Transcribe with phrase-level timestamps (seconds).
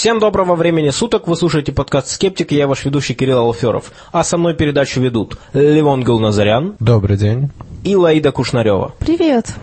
[0.00, 3.92] Всем доброго времени суток, вы слушаете подкаст «Скептик», я ваш ведущий Кирилл Алферов.
[4.12, 6.74] А со мной передачу ведут Левон Гулназарян.
[6.80, 7.50] Добрый день.
[7.84, 8.94] И Лаида Кушнарева.
[8.98, 9.54] Привет.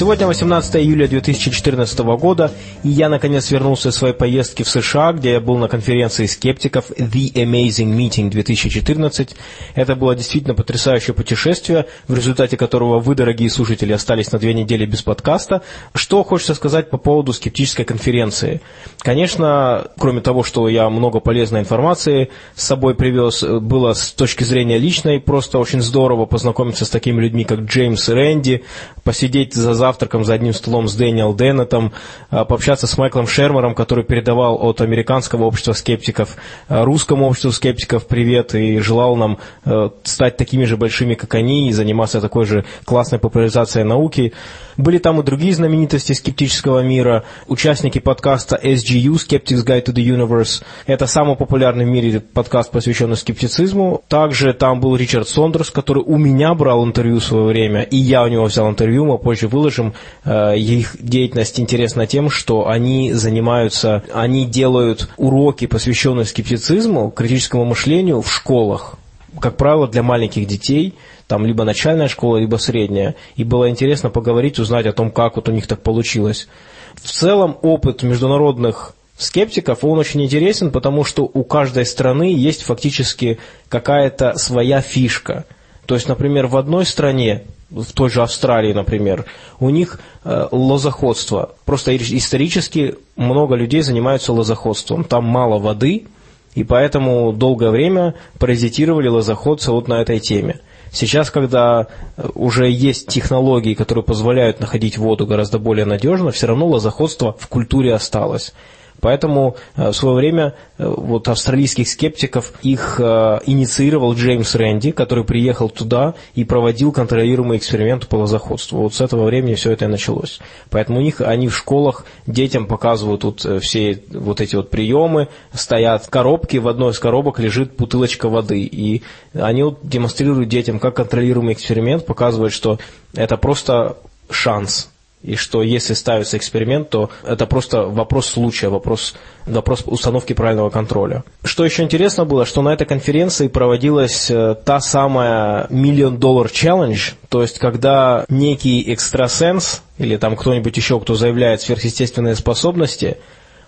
[0.00, 2.50] Сегодня 18 июля 2014 года,
[2.82, 6.90] и я наконец вернулся из своей поездки в США, где я был на конференции скептиков
[6.92, 9.36] The Amazing Meeting 2014.
[9.74, 14.86] Это было действительно потрясающее путешествие, в результате которого вы, дорогие слушатели, остались на две недели
[14.86, 15.60] без подкаста.
[15.94, 18.62] Что хочется сказать по поводу скептической конференции?
[19.00, 24.78] Конечно, кроме того, что я много полезной информации с собой привез, было с точки зрения
[24.78, 28.64] личной просто очень здорово познакомиться с такими людьми, как Джеймс Рэнди,
[29.04, 31.92] посидеть за завтраком за одним столом с Дэниел Деннетом,
[32.30, 36.36] а, пообщаться с Майклом Шермером, который передавал от американского общества скептиков
[36.68, 41.68] а, русскому обществу скептиков привет и желал нам а, стать такими же большими, как они,
[41.68, 44.32] и заниматься такой же классной популяризацией науки.
[44.76, 50.62] Были там и другие знаменитости скептического мира, участники подкаста SGU, Skeptics Guide to the Universe.
[50.86, 54.02] Это самый популярный в мире подкаст, посвященный скептицизму.
[54.08, 58.22] Также там был Ричард Сондерс, который у меня брал интервью в свое время, и я
[58.22, 59.79] у него взял интервью, мы позже выложим.
[60.24, 68.20] Э, их деятельность интересна тем, что они занимаются, они делают уроки, посвященные скептицизму, критическому мышлению
[68.22, 68.96] в школах
[69.38, 70.94] как правило, для маленьких детей,
[71.28, 73.14] там либо начальная школа, либо средняя.
[73.36, 76.48] И было интересно поговорить, узнать о том, как вот у них так получилось.
[76.96, 83.38] В целом опыт международных скептиков, он очень интересен, потому что у каждой страны есть фактически
[83.68, 85.44] какая-то своя фишка.
[85.86, 89.26] То есть, например, в одной стране, в той же Австралии, например,
[89.58, 91.54] у них э, лозоходство.
[91.64, 95.04] Просто исторически много людей занимаются лозоходством.
[95.04, 96.06] Там мало воды,
[96.54, 100.60] и поэтому долгое время паразитировали лозоходцы вот на этой теме.
[100.92, 106.66] Сейчас, когда э, уже есть технологии, которые позволяют находить воду гораздо более надежно, все равно
[106.66, 108.52] лозоходство в культуре осталось.
[109.00, 115.24] Поэтому э, в свое время э, вот австралийских скептиков их э, инициировал Джеймс Рэнди, который
[115.24, 118.82] приехал туда и проводил контролируемый эксперимент по лозоходству.
[118.82, 120.40] Вот с этого времени все это и началось.
[120.70, 126.06] Поэтому у них они в школах детям показывают вот все вот эти вот приемы, стоят
[126.08, 129.02] коробки, в одной из коробок лежит бутылочка воды, и
[129.34, 132.78] они вот демонстрируют детям, как контролируемый эксперимент, показывают, что
[133.14, 133.96] это просто
[134.30, 134.90] шанс,
[135.22, 139.14] и что если ставится эксперимент, то это просто вопрос случая, вопрос,
[139.46, 141.24] вопрос установки правильного контроля.
[141.44, 147.14] Что еще интересно было, что на этой конференции проводилась э, та самая Million Dollar Challenge,
[147.28, 153.18] то есть когда некий экстрасенс или там кто-нибудь еще, кто заявляет сверхъестественные способности,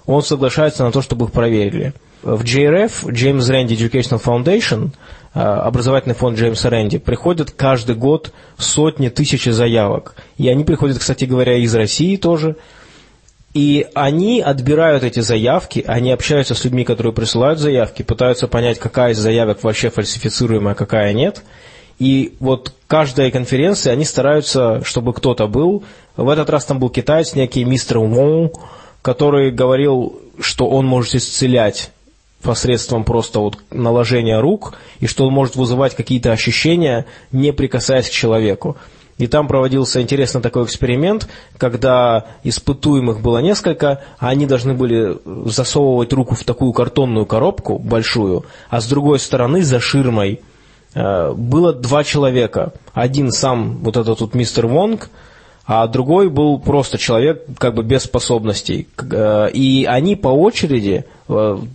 [0.07, 1.93] он соглашается на то, чтобы их проверили.
[2.23, 4.91] В JRF, James Randi Educational Foundation,
[5.33, 10.15] образовательный фонд Джеймса Рэнди, приходят каждый год сотни тысяч заявок.
[10.37, 12.57] И они приходят, кстати говоря, из России тоже.
[13.55, 19.13] И они отбирают эти заявки, они общаются с людьми, которые присылают заявки, пытаются понять, какая
[19.13, 21.43] из заявок вообще фальсифицируемая, какая нет.
[21.99, 25.85] И вот каждая конференция, они стараются, чтобы кто-то был.
[26.17, 28.51] В этот раз там был китаец, некий мистер Вон,
[29.03, 31.91] который говорил, что он может исцелять
[32.43, 38.13] посредством просто вот наложения рук, и что он может вызывать какие-то ощущения, не прикасаясь к
[38.13, 38.77] человеку.
[39.19, 45.17] И там проводился интересный такой эксперимент, когда испытуемых было несколько, а они должны были
[45.49, 50.41] засовывать руку в такую картонную коробку большую, а с другой стороны за ширмой
[50.95, 52.73] э, было два человека.
[52.95, 55.11] Один сам, вот этот вот мистер Вонг,
[55.65, 58.89] а другой был просто человек как бы без способностей.
[58.99, 61.05] Э, и они по очереди,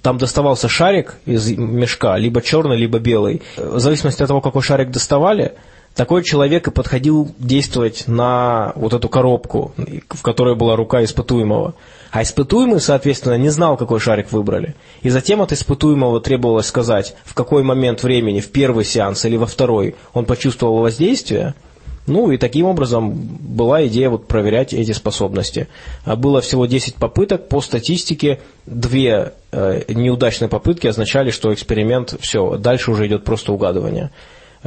[0.01, 3.41] там доставался шарик из мешка, либо черный, либо белый.
[3.57, 5.53] В зависимости от того, какой шарик доставали,
[5.95, 9.73] такой человек и подходил действовать на вот эту коробку,
[10.09, 11.73] в которой была рука испытуемого.
[12.12, 14.75] А испытуемый, соответственно, не знал, какой шарик выбрали.
[15.01, 19.47] И затем от испытуемого требовалось сказать, в какой момент времени, в первый сеанс или во
[19.47, 21.53] второй, он почувствовал воздействие–
[22.08, 25.68] ну и таким образом была идея вот проверять эти способности.
[26.06, 32.56] А было всего 10 попыток, по статистике две э, неудачные попытки означали, что эксперимент, все,
[32.58, 34.12] дальше уже идет просто угадывание,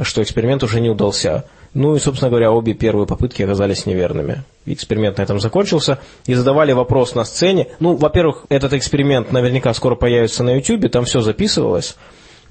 [0.01, 1.45] что эксперимент уже не удался.
[1.73, 4.43] Ну и, собственно говоря, обе первые попытки оказались неверными.
[4.67, 5.99] Эксперимент на этом закончился.
[6.27, 7.67] И задавали вопрос на сцене.
[7.79, 11.95] Ну, во-первых, этот эксперимент наверняка скоро появится на YouTube, там все записывалось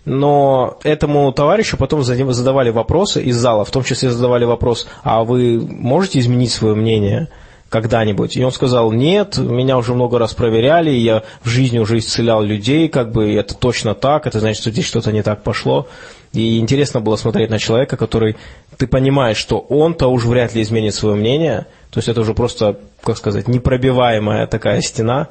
[0.04, 5.60] но этому товарищу потом задавали вопросы из зала, в том числе задавали вопрос, а вы
[5.60, 7.28] можете изменить свое мнение
[7.68, 8.36] когда-нибудь?
[8.36, 12.88] И он сказал, нет, меня уже много раз проверяли, я в жизни уже исцелял людей,
[12.88, 15.86] как бы это точно так, это значит, что здесь что-то не так пошло.
[16.32, 18.36] И интересно было смотреть на человека, который,
[18.76, 22.78] ты понимаешь, что он-то уж вряд ли изменит свое мнение, то есть это уже просто,
[23.02, 25.28] как сказать, непробиваемая такая стена,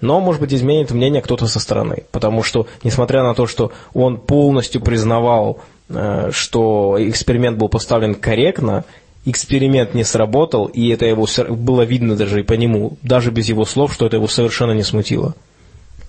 [0.00, 2.04] но, может быть, изменит мнение кто-то со стороны.
[2.12, 8.84] Потому что, несмотря на то, что он полностью признавал, э, что эксперимент был поставлен корректно,
[9.24, 13.64] эксперимент не сработал, и это его было видно даже и по нему, даже без его
[13.64, 15.34] слов, что это его совершенно не смутило.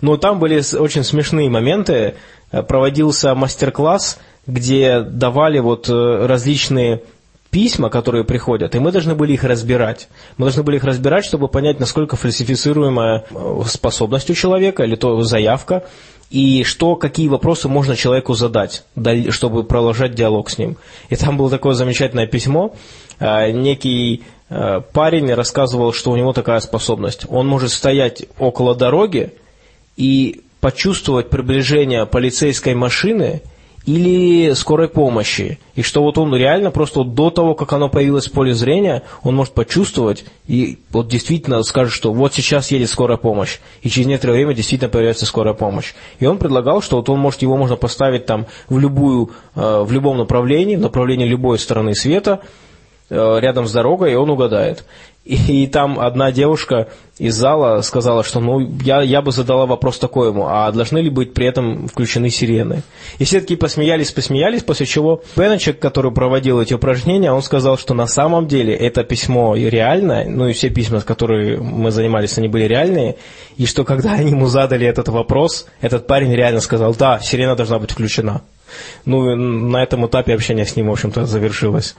[0.01, 2.15] Но там были очень смешные моменты.
[2.51, 7.01] Э, проводился мастер-класс, где давали вот э, различные
[7.51, 10.07] письма, которые приходят, и мы должны были их разбирать.
[10.37, 15.21] Мы должны были их разбирать, чтобы понять, насколько фальсифицируемая э, способность у человека или то
[15.23, 15.85] заявка,
[16.29, 18.83] и что, какие вопросы можно человеку задать,
[19.31, 20.77] чтобы продолжать диалог с ним.
[21.09, 22.75] И там было такое замечательное письмо.
[23.19, 24.21] Некий
[24.93, 27.25] парень рассказывал, что у него такая способность.
[27.29, 29.33] Он может стоять около дороги,
[29.99, 33.41] и почувствовать приближение полицейской машины
[33.89, 35.57] или скорой помощи.
[35.73, 39.01] И что вот он реально просто вот до того, как оно появилось в поле зрения,
[39.23, 43.57] он может почувствовать и вот действительно скажет, что вот сейчас едет скорая помощь.
[43.81, 45.93] И через некоторое время действительно появляется скорая помощь.
[46.19, 49.91] И он предлагал, что вот он может, его можно поставить там в, любую, э, в
[49.91, 52.41] любом направлении, в направлении любой стороны света,
[53.09, 54.83] рядом с дорогой, и он угадает.
[55.25, 56.87] И, и там одна девушка
[57.19, 61.09] из зала сказала, что ну, я, я бы задала вопрос такой ему, а должны ли
[61.09, 62.81] быть при этом включены сирены?
[63.19, 67.93] И все таки посмеялись, посмеялись, после чего Пеночек, который проводил эти упражнения, он сказал, что
[67.93, 72.47] на самом деле это письмо реальное, ну и все письма, с которыми мы занимались, они
[72.47, 73.17] были реальные,
[73.57, 77.77] и что когда они ему задали этот вопрос, этот парень реально сказал, да, сирена должна
[77.77, 78.41] быть включена.
[79.05, 81.95] Ну, на этом этапе общение с ним, в общем-то, завершилось.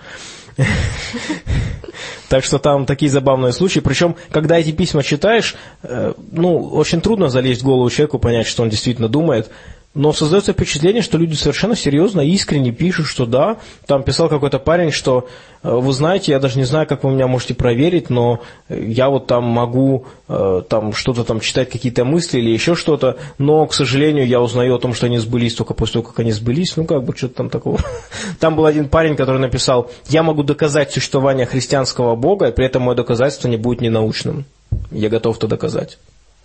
[2.29, 3.81] Так что там такие забавные случаи.
[3.81, 8.63] Причем, когда эти письма читаешь, э, ну, очень трудно залезть в голову человеку, понять, что
[8.63, 9.51] он действительно думает.
[9.93, 13.57] Но создается впечатление, что люди совершенно серьезно, искренне пишут, что да,
[13.87, 15.27] там писал какой-то парень, что
[15.65, 19.27] э, вы знаете, я даже не знаю, как вы меня можете проверить, но я вот
[19.27, 24.29] там могу э, там что-то там читать, какие-то мысли или еще что-то, но, к сожалению,
[24.29, 27.03] я узнаю о том, что они сбылись только после того, как они сбылись, ну как
[27.03, 27.81] бы что-то там такого.
[28.39, 32.83] Там был один парень, который написал, я могу доказать существование христианского Бога, и при этом
[32.83, 34.45] мое доказательство не будет ненаучным.
[34.93, 35.99] Я готов это доказать.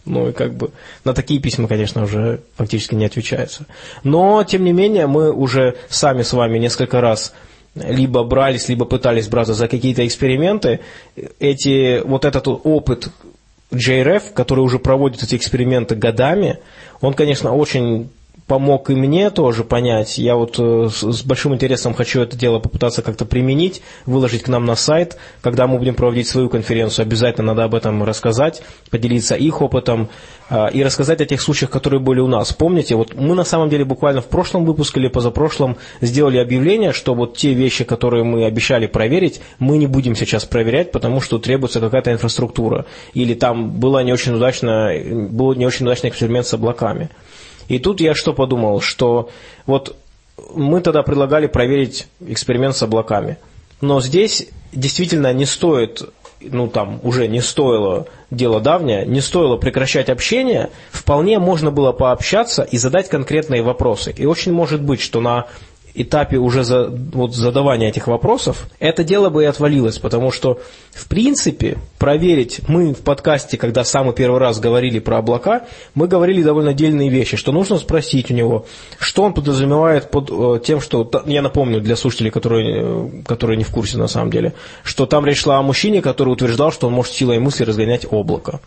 [0.06, 0.72] Ну и как бы
[1.04, 3.66] на такие письма, конечно, уже фактически не отвечается.
[4.04, 7.34] Но, тем не менее, мы уже сами с вами несколько раз
[7.76, 10.80] либо брались, либо пытались браться за какие-то эксперименты.
[11.40, 13.10] Эти, вот этот опыт
[13.72, 16.60] JRF, который уже проводит эти эксперименты годами,
[17.02, 18.10] он, конечно, очень
[18.48, 20.18] помог и мне тоже понять.
[20.18, 24.66] Я вот э, с большим интересом хочу это дело попытаться как-то применить, выложить к нам
[24.66, 25.18] на сайт.
[25.42, 28.62] Когда мы будем проводить свою конференцию, обязательно надо об этом рассказать,
[28.92, 30.10] поделиться их опытом
[30.50, 32.54] э, и рассказать о тех случаях, которые были у нас.
[32.54, 37.16] Помните, вот мы на самом деле буквально в прошлом выпуске или позапрошлом сделали объявление, что
[37.16, 41.80] вот те вещи, которые мы обещали проверить, мы не будем сейчас проверять, потому что требуется
[41.80, 42.86] какая-то инфраструктура.
[43.16, 44.92] Или там было не очень удачно,
[45.32, 47.10] был не очень удачный эксперимент с облаками.
[47.68, 49.30] И тут я что подумал, что
[49.66, 49.96] вот
[50.54, 53.38] мы тогда предлагали проверить эксперимент с облаками.
[53.82, 56.02] Но здесь действительно не стоит,
[56.42, 62.64] ну там уже не стоило, дело давнее, не стоило прекращать общение, вполне можно было пообщаться
[62.64, 64.14] и задать конкретные вопросы.
[64.16, 65.48] И очень может быть, что на
[65.96, 70.60] этапе уже за, вот, задавания этих вопросов, это дело бы и отвалилось, потому что,
[70.92, 76.44] в принципе, проверить, мы в подкасте, когда самый первый раз говорили про облака, мы говорили
[76.44, 78.66] довольно дельные вещи, что нужно спросить у него,
[79.00, 83.64] что он подразумевает под э, тем, что, я напомню для слушателей, которые, э, которые не
[83.64, 86.94] в курсе на самом деле, что там речь шла о мужчине, который утверждал, что он
[86.94, 88.60] может силой мысли разгонять облако.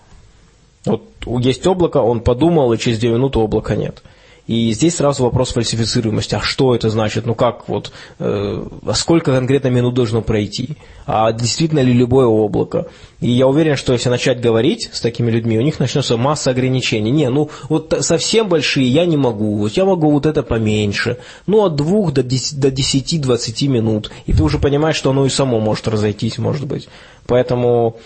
[0.84, 1.02] Вот
[1.40, 4.02] есть облако, он подумал, и через две минуты облака нет.
[4.48, 6.34] И здесь сразу вопрос фальсифицируемости.
[6.34, 7.26] А что это значит?
[7.26, 10.70] Ну как вот, э, а сколько конкретно минут должно пройти?
[11.06, 12.88] А действительно ли любое облако?
[13.20, 17.10] И я уверен, что если начать говорить с такими людьми, у них начнется масса ограничений.
[17.10, 19.56] Не, ну вот совсем большие я не могу.
[19.56, 21.18] Вот я могу вот это поменьше.
[21.46, 24.10] Ну от двух до 10-20 минут.
[24.26, 26.88] И ты уже понимаешь, что оно и само может разойтись, может быть.
[27.26, 27.96] Поэтому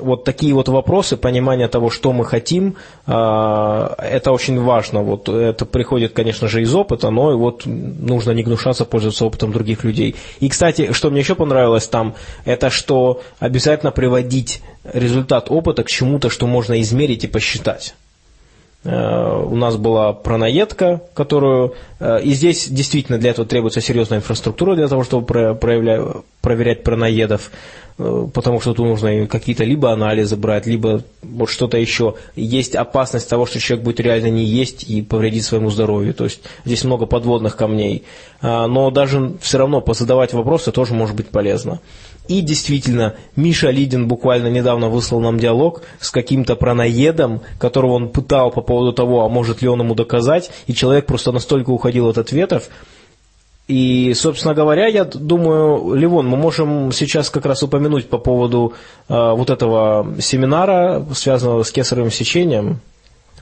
[0.00, 5.02] вот такие вот вопросы, понимание того, что мы хотим, а, это очень важно.
[5.02, 9.52] Вот это приходит, конечно же, из опыта, но и вот нужно не гнушаться пользоваться опытом
[9.52, 10.16] других людей.
[10.40, 16.30] И, кстати, что мне еще понравилось там, это что обязательно приводить результат опыта к чему-то,
[16.30, 17.94] что можно измерить и посчитать.
[18.86, 21.74] Э, у нас была пронаедка, которую...
[21.98, 26.02] Э, и здесь действительно для этого требуется серьезная инфраструктура для того, чтобы проявлять,
[26.40, 27.50] проверять праноедов,
[27.98, 32.14] э, потому что тут нужно какие-то либо анализы брать, либо вот что-то еще.
[32.36, 36.14] Есть опасность того, что человек будет реально не есть и повредить своему здоровью.
[36.14, 38.04] То есть здесь много подводных камней.
[38.42, 41.80] Но даже все равно позадавать вопросы тоже может быть полезно.
[42.28, 48.50] И действительно, Миша Лидин буквально недавно выслал нам диалог с каким-то праноедом, которого он пытал
[48.50, 52.18] по поводу того, а может ли он ему доказать, и человек просто настолько уходил от
[52.18, 52.68] ответов.
[53.68, 58.74] И, собственно говоря, я думаю, Ливон, мы можем сейчас как раз упомянуть по поводу
[59.08, 62.80] э, вот этого семинара, связанного с кесаревым сечением.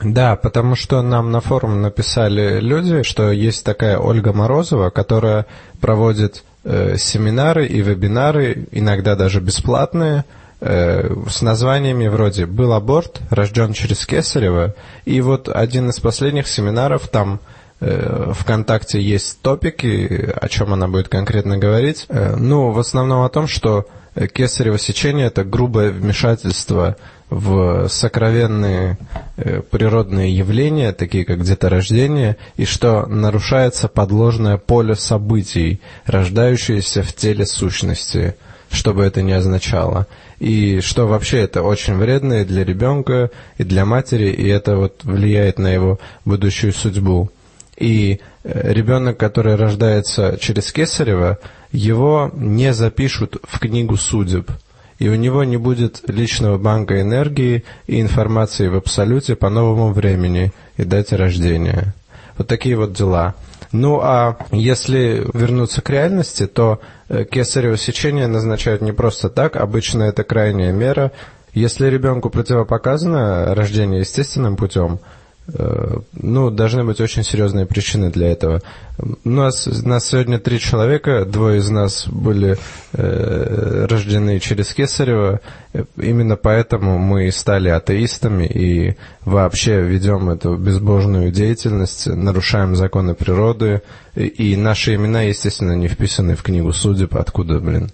[0.02, 5.46] Да, потому что нам на форум написали люди, что есть такая Ольга Морозова, которая
[5.80, 10.24] проводит э, семинары и вебинары, иногда даже бесплатные,
[10.60, 14.74] э, с названиями вроде «Был аборт, рожден через Кесарева».
[15.04, 17.40] И вот один из последних семинаров, там
[17.80, 22.06] э, ВКонтакте есть топики, о чем она будет конкретно говорить.
[22.08, 23.86] Э, ну, в основном о том, что
[24.32, 26.96] кесарево сечение– это грубое вмешательство
[27.30, 28.98] в сокровенные
[29.36, 37.46] э, природные явления, такие как деторождение, и что нарушается подложное поле событий, рождающееся в теле
[37.46, 38.36] сущности,
[38.70, 40.06] что бы это ни означало.
[40.38, 45.04] И что вообще это очень вредно и для ребенка, и для матери, и это вот
[45.04, 47.30] влияет на его будущую судьбу.
[47.76, 51.38] И э, ребенок, который рождается через Кесарева,
[51.72, 54.50] его не запишут в книгу судеб–
[54.98, 60.52] и у него не будет личного банка энергии и информации в абсолюте по новому времени
[60.76, 61.94] и дате рождения.
[62.36, 63.34] Вот такие вот дела.
[63.72, 70.04] Ну а если вернуться к реальности, то э, кесарево сечение назначают не просто так, обычно
[70.04, 71.10] это крайняя мера.
[71.54, 75.00] Если ребенку противопоказано рождение естественным путем,
[75.46, 78.62] ну, должны быть очень серьезные причины для этого.
[79.24, 82.56] У нас, нас сегодня три человека, двое из нас были
[82.92, 85.40] э, рождены через Кесарева,
[85.96, 93.82] именно поэтому мы стали атеистами и вообще ведем эту безбожную деятельность, нарушаем законы природы,
[94.14, 97.90] и, и наши имена, естественно, не вписаны в книгу судеб, откуда, блин,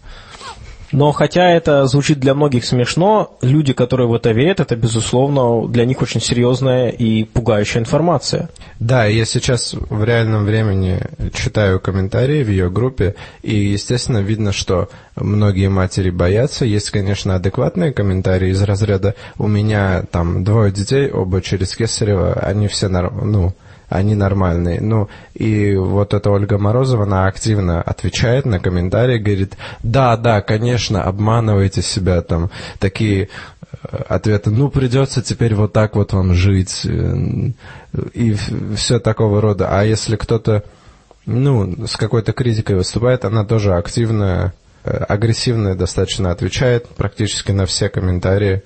[0.92, 5.84] но хотя это звучит для многих смешно, люди, которые в это верят, это, безусловно, для
[5.84, 8.48] них очень серьезная и пугающая информация.
[8.78, 11.00] Да, я сейчас в реальном времени
[11.32, 16.64] читаю комментарии в ее группе, и, естественно, видно, что многие матери боятся.
[16.64, 22.68] Есть, конечно, адекватные комментарии из разряда «У меня там двое детей, оба через Кесарева, они
[22.68, 23.54] все, ну,
[23.90, 24.80] они нормальные.
[24.80, 31.02] Ну, и вот эта Ольга Морозова, она активно отвечает на комментарии, говорит, да, да, конечно,
[31.02, 33.28] обманывайте себя, там, такие
[33.82, 37.50] э, ответы, ну, придется теперь вот так вот вам жить, э,
[38.14, 38.36] и
[38.76, 39.68] все такого рода.
[39.76, 40.62] А если кто-то,
[41.26, 44.52] ну, с какой-то критикой выступает, она тоже активно,
[44.84, 48.62] э, агрессивно достаточно отвечает практически на все комментарии.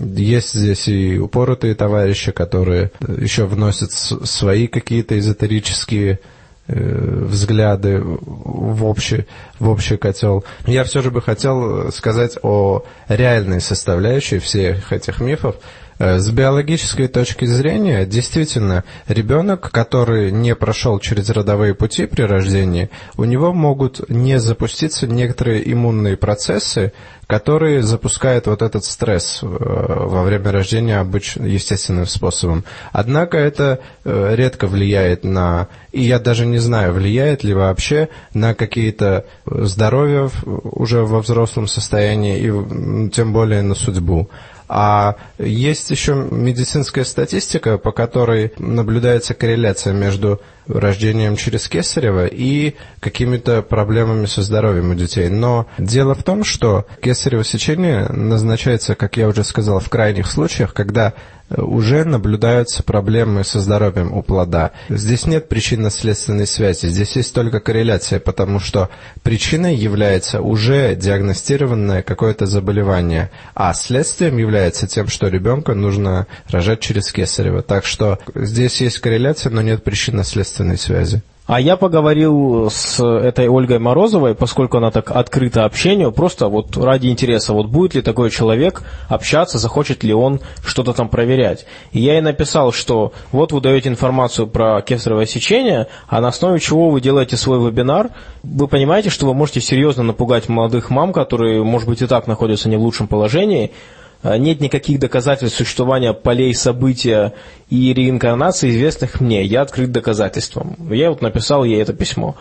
[0.00, 6.20] Есть здесь и упоротые товарищи, которые еще вносят свои какие-то эзотерические
[6.66, 9.26] э, взгляды в общий,
[9.58, 10.44] в общий котел.
[10.66, 17.08] Я все же бы хотел сказать о реальной составляющей всех этих мифов, Э, с биологической
[17.08, 22.88] точки зрения, действительно, ребенок, который не прошел через родовые пути при рождении,
[23.18, 26.94] у него могут не запуститься некоторые иммунные процессы,
[27.30, 32.64] которые запускают вот этот стресс э, во время рождения обычным естественным способом.
[32.92, 38.54] Однако это э, редко влияет на, и я даже не знаю, влияет ли вообще на
[38.54, 44.28] какие-то здоровье уже во взрослом состоянии и тем более на судьбу.
[44.72, 53.62] А есть еще медицинская статистика, по которой наблюдается корреляция между рождением через кесарево и какими-то
[53.62, 55.28] проблемами со здоровьем у детей.
[55.28, 60.74] Но дело в том, что кесарево сечение назначается, как я уже сказал, в крайних случаях,
[60.74, 61.14] когда
[61.48, 64.72] э, уже наблюдаются проблемы со здоровьем у плода.
[64.88, 68.90] Здесь нет причинно-следственной связи, здесь есть только корреляция, потому что
[69.22, 77.12] причиной является уже диагностированное какое-то заболевание, а следствием является тем, что ребенка нужно рожать через
[77.12, 77.62] кесарево.
[77.62, 81.22] Так что здесь есть корреляция, но нет причинно-следственной родственной связи.
[81.46, 87.08] А я поговорил с этой Ольгой Морозовой, поскольку она так открыта общению, просто вот ради
[87.08, 91.66] интереса, вот будет ли такой человек общаться, захочет ли он что-то там проверять.
[91.90, 96.60] И я ей написал, что вот вы даете информацию про кесарево сечение, а на основе
[96.60, 98.10] чего вы делаете свой вебинар,
[98.44, 102.68] вы понимаете, что вы можете серьезно напугать молодых мам, которые, может быть, и так находятся
[102.68, 103.72] не в лучшем положении,
[104.22, 107.32] нет никаких доказательств существования полей события
[107.68, 109.44] и реинкарнации, известных мне.
[109.44, 110.76] Я открыт доказательствам.
[110.90, 112.36] Я вот написал ей это письмо.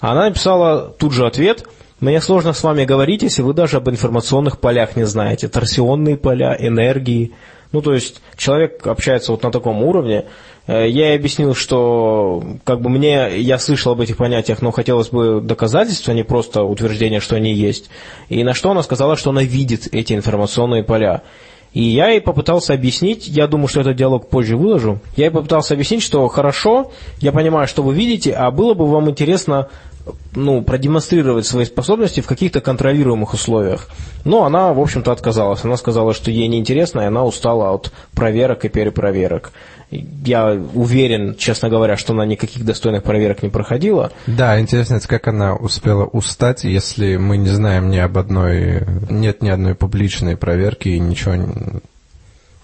[0.00, 1.66] Она написала тут же ответ,
[2.00, 5.48] Мне сложно с вами говорить, если вы даже об информационных полях не знаете.
[5.48, 7.34] Торсионные поля, энергии.
[7.72, 10.24] Ну, то есть человек общается вот на таком уровне.
[10.66, 15.08] Э, я ей объяснил, что как бы мне, я слышал об этих понятиях, но хотелось
[15.08, 17.90] бы доказательств, а не просто утверждение, что они есть.
[18.28, 21.22] И на что она сказала, что она видит эти информационные поля.
[21.72, 25.74] И я ей попытался объяснить, я думаю, что этот диалог позже выложу, я ей попытался
[25.74, 29.68] объяснить, что хорошо, я понимаю, что вы видите, а было бы вам интересно
[30.34, 33.88] ну, продемонстрировать свои способности в каких-то контролируемых условиях.
[34.24, 35.64] Но она, в общем-то, отказалась.
[35.64, 39.52] Она сказала, что ей неинтересно, и она устала от проверок и перепроверок.
[39.90, 44.12] Я уверен, честно говоря, что она никаких достойных проверок не проходила.
[44.28, 49.48] Да, интересно, как она успела устать, если мы не знаем ни об одной, нет ни
[49.48, 51.34] одной публичной проверки и ничего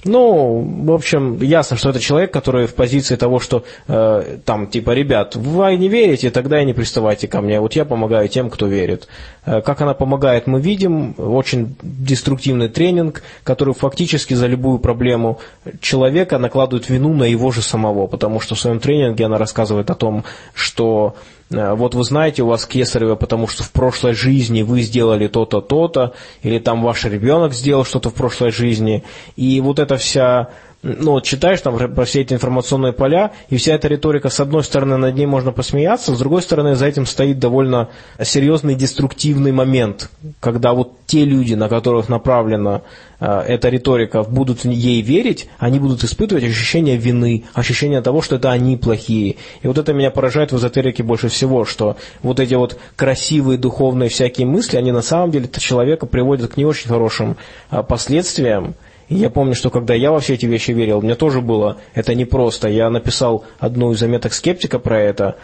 [0.07, 4.93] ну, в общем, ясно, что это человек, который в позиции того, что э, там, типа,
[4.93, 7.61] ребят, вы не верите, тогда и не приставайте ко мне.
[7.61, 9.09] Вот я помогаю тем, кто верит.
[9.45, 11.15] Э, как она помогает, мы видим.
[11.19, 15.39] Очень деструктивный тренинг, который фактически за любую проблему
[15.81, 19.95] человека накладывает вину на его же самого, потому что в своем тренинге она рассказывает о
[19.95, 21.17] том, что
[21.51, 26.15] вот вы знаете, у вас кесарево, потому что в прошлой жизни вы сделали то-то, то-то,
[26.43, 29.05] или там ваш ребенок сделал что-то в прошлой жизни,
[29.37, 30.49] и вот эта вся
[30.83, 34.63] ну, вот читаешь там про все эти информационные поля, и вся эта риторика, с одной
[34.63, 37.89] стороны, над ней можно посмеяться, с другой стороны, за этим стоит довольно
[38.23, 42.83] серьезный деструктивный момент, когда вот те люди, на которых направлена
[43.21, 48.51] э, эта риторика, будут ей верить, они будут испытывать ощущение вины, ощущение того, что это
[48.51, 49.37] они плохие.
[49.63, 54.09] И вот это меня поражает в эзотерике больше всего, что вот эти вот красивые духовные
[54.09, 57.37] всякие мысли, они на самом деле человека приводят к не очень хорошим
[57.71, 58.75] э, последствиям,
[59.09, 62.69] я помню, что когда я во все эти вещи верил, мне тоже было это непросто.
[62.69, 65.37] Я написал одну из заметок скептика про это,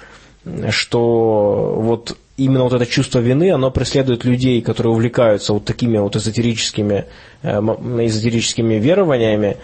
[0.70, 6.16] что вот именно вот это чувство вины, оно преследует людей, которые увлекаются вот такими вот
[6.16, 7.06] эзотерическими,
[7.42, 9.58] э, эзотерическими верованиями.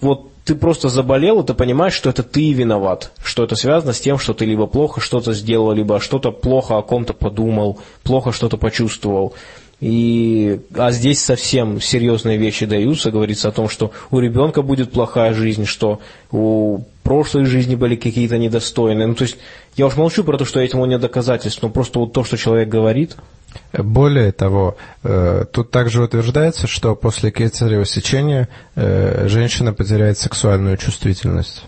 [0.00, 4.00] Вот ты просто заболел, и ты понимаешь, что это ты виноват, что это связано с
[4.00, 8.56] тем, что ты либо плохо что-то сделал, либо что-то плохо о ком-то подумал, плохо что-то
[8.56, 9.34] почувствовал.
[9.82, 15.34] И, а здесь совсем серьезные вещи даются, говорится о том, что у ребенка будет плохая
[15.34, 15.98] жизнь, что
[16.30, 19.08] у прошлой жизни были какие-то недостойные.
[19.08, 19.38] Ну, то есть,
[19.76, 22.68] я уж молчу про то, что этому нет доказательств, но просто вот то, что человек
[22.68, 23.16] говорит.
[23.72, 31.64] Более того, э, тут также утверждается, что после кесарево сечения э, женщина потеряет сексуальную чувствительность.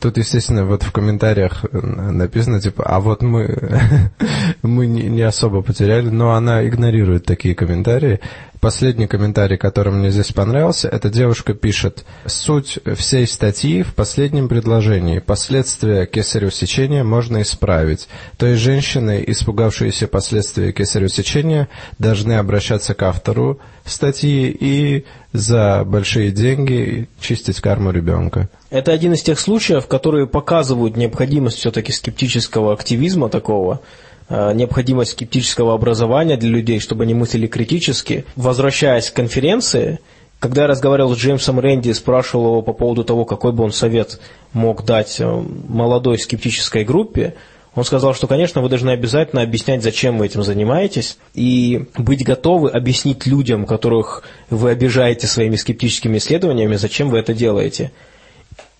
[0.00, 4.10] Тут, естественно, вот в комментариях э, написано, типа, а вот мы,
[4.62, 8.20] мы не, особо потеряли, но она игнорирует такие комментарии.
[8.60, 15.20] Последний комментарий, который мне здесь понравился, эта девушка пишет, суть всей статьи в последнем предложении.
[15.20, 18.08] Последствия кесарево сечения можно исправить.
[18.36, 26.30] То есть женщины, испугавшиеся последствия кесарево сечения, должны обращаться к автору статьи и за большие
[26.30, 28.48] деньги чистить карму ребенка.
[28.70, 33.80] Это один из тех случаев, которые показывают необходимость все-таки скептического активизма такого,
[34.30, 38.26] Э, необходимость скептического образования для людей, чтобы они мыслили критически.
[38.36, 40.00] Возвращаясь к конференции,
[40.38, 44.20] когда я разговаривал с Джеймсом Рэнди, спрашивал его по поводу того, какой бы он совет
[44.52, 45.24] мог дать э,
[45.68, 47.36] молодой скептической группе,
[47.74, 52.70] он сказал, что, конечно, вы должны обязательно объяснять, зачем вы этим занимаетесь, и быть готовы
[52.70, 57.92] объяснить людям, которых вы обижаете своими скептическими исследованиями, зачем вы это делаете.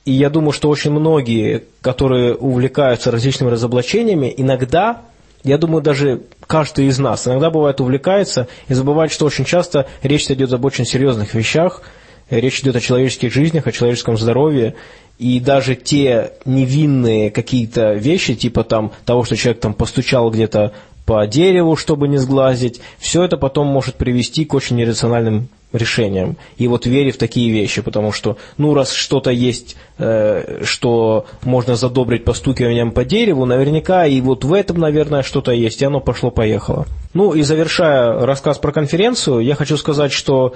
[0.08, 5.02] И я думаю, что очень многие, которые увлекаются различными разоблачениями, иногда
[5.44, 10.30] я думаю, даже каждый из нас иногда бывает увлекается и забывает, что очень часто речь
[10.30, 11.82] идет об очень серьезных вещах,
[12.30, 14.76] речь идет о человеческих жизнях, о человеческом здоровье,
[15.18, 20.72] и даже те невинные какие-то вещи, типа там того, что человек там постучал где-то
[21.04, 26.36] по дереву, чтобы не сглазить, все это потом может привести к очень иррациональным решениям.
[26.56, 31.76] И вот вере в такие вещи, потому что, ну, раз что-то есть, э, что можно
[31.76, 36.86] задобрить постукиванием по дереву, наверняка и вот в этом, наверное, что-то есть, и оно пошло-поехало.
[37.14, 40.54] Ну, и завершая рассказ про конференцию, я хочу сказать, что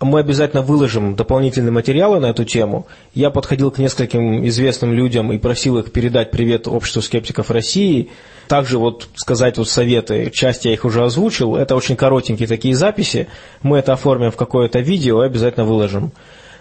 [0.00, 2.86] мы обязательно выложим дополнительные материалы на эту тему.
[3.14, 8.10] Я подходил к нескольким известным людям и просил их передать привет обществу скептиков России.
[8.46, 11.56] Также вот сказать вот советы, часть я их уже озвучил.
[11.56, 13.26] Это очень коротенькие такие записи.
[13.62, 16.12] Мы это оформим в какое-то видео и обязательно выложим.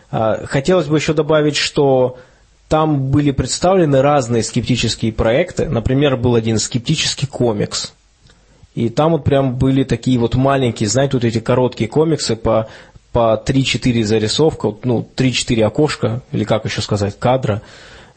[0.10, 2.18] А, хотелось бы еще добавить, что
[2.70, 5.70] там были представлены разные скептические проекты.
[5.70, 7.94] Например, был один скептический комикс.
[8.74, 12.68] И там вот прям были такие вот маленькие, знаете, вот эти короткие комиксы по
[13.18, 17.64] по 3-4 зарисовка, ну, 3-4 окошка, или как еще сказать, кадра,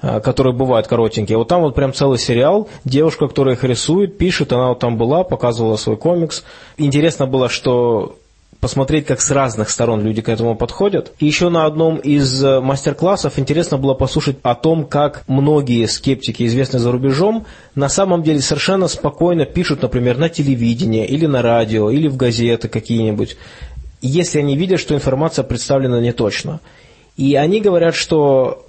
[0.02, 1.38] э, которые бывают коротенькие.
[1.38, 5.24] Вот там вот прям целый сериал, девушка, которая их рисует, пишет, она вот там была,
[5.24, 6.44] показывала свой комикс.
[6.76, 8.18] Интересно было, что
[8.60, 11.12] посмотреть, как с разных сторон люди к этому подходят.
[11.18, 16.46] И еще на одном из э, мастер-классов интересно было послушать о том, как многие скептики,
[16.46, 21.90] известные за рубежом, на самом деле совершенно спокойно пишут, например, на телевидении или на радио,
[21.90, 23.38] или в газеты какие-нибудь,
[24.08, 26.60] если они видят, что информация представлена неточно.
[27.16, 28.66] И они говорят, что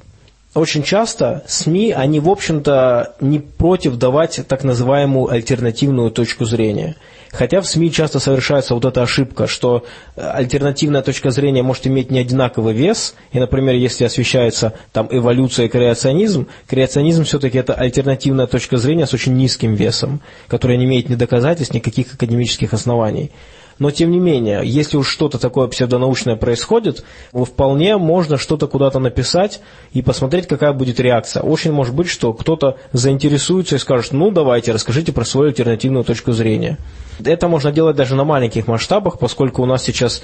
[0.53, 6.95] очень часто СМИ, они, в общем-то, не против давать так называемую альтернативную точку зрения–
[7.31, 12.11] Хотя в СМИ часто совершается вот эта ошибка, что э, альтернативная точка зрения может иметь
[12.11, 18.47] не одинаковый вес, и, например, если освещается там эволюция и креационизм, креационизм все-таки это альтернативная
[18.47, 23.31] точка зрения с очень низким весом, которая не имеет ни доказательств, никаких академических оснований.
[23.81, 29.59] Но, тем не менее, если уж что-то такое псевдонаучное происходит, вполне можно что-то куда-то написать
[29.91, 31.41] и посмотреть, какая будет реакция.
[31.41, 36.31] Очень может быть, что кто-то заинтересуется и скажет, ну, давайте, расскажите про свою альтернативную точку
[36.31, 36.77] зрения.
[37.25, 40.21] Это можно делать даже на маленьких масштабах, поскольку у нас сейчас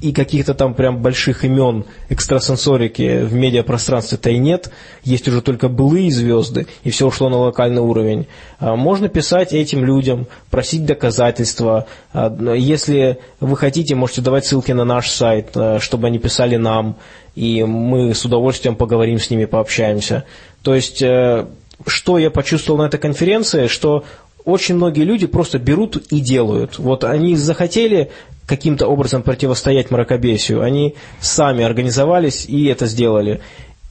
[0.00, 4.70] и каких-то там прям больших имен экстрасенсорики в медиапространстве-то и нет,
[5.04, 8.26] есть уже только былые звезды, и все ушло на локальный уровень.
[8.58, 11.86] А, можно писать этим людям, просить доказательства.
[12.12, 16.96] А, если вы хотите, можете давать ссылки на наш сайт, а, чтобы они писали нам,
[17.34, 20.24] и мы с удовольствием поговорим с ними, пообщаемся.
[20.62, 21.46] То есть, э,
[21.86, 24.04] что я почувствовал на этой конференции, что
[24.44, 26.78] очень многие люди просто берут и делают.
[26.78, 28.10] Вот они захотели
[28.50, 33.40] каким-то образом противостоять мракобесию, они сами организовались и это сделали.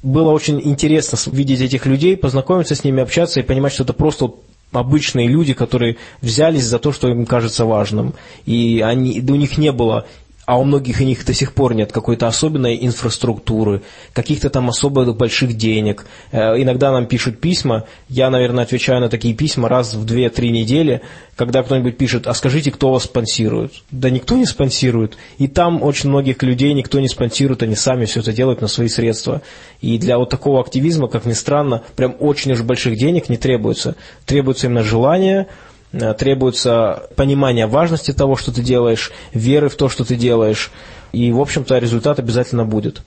[0.04, 4.32] Было очень интересно видеть этих людей, познакомиться с ними, общаться и понимать, что это просто
[4.74, 8.16] обычные люди, которые взялись за то, что им кажется важным.
[8.46, 10.06] И они, у них не было
[10.50, 13.84] а у многих из них до сих пор нет какой-то особенной инфраструктуры,
[14.14, 16.08] каких-то там особо больших денег.
[16.32, 21.02] Э, иногда нам пишут письма, я, наверное, отвечаю на такие письма раз в 2-3 недели,
[21.36, 23.74] когда кто-нибудь пишет, а скажите, кто вас спонсирует?
[23.92, 25.18] Да никто не спонсирует.
[25.38, 28.88] И там очень многих людей никто не спонсирует, они сами все это делают на свои
[28.88, 29.44] средства.
[29.82, 33.96] И для вот такого активизма, как ни странно, прям очень уж больших денег не требуется.
[34.26, 35.48] Требуется именно желание,
[35.92, 40.72] требуется понимание важности того, что ты делаешь, веры в то, что ты делаешь,
[41.12, 43.02] и, в общем-то, результат обязательно будет.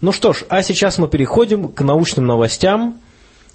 [0.00, 3.00] Ну что ж, а сейчас мы переходим к научным новостям,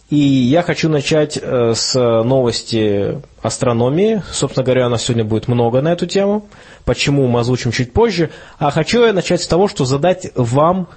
[0.09, 4.21] и я хочу начать э, с новости астрономии.
[4.31, 6.45] Собственно говоря, у нас сегодня будет много на эту тему.
[6.83, 8.29] Почему мы озвучим чуть позже.
[8.59, 10.87] А хочу я начать с того, что задать вам,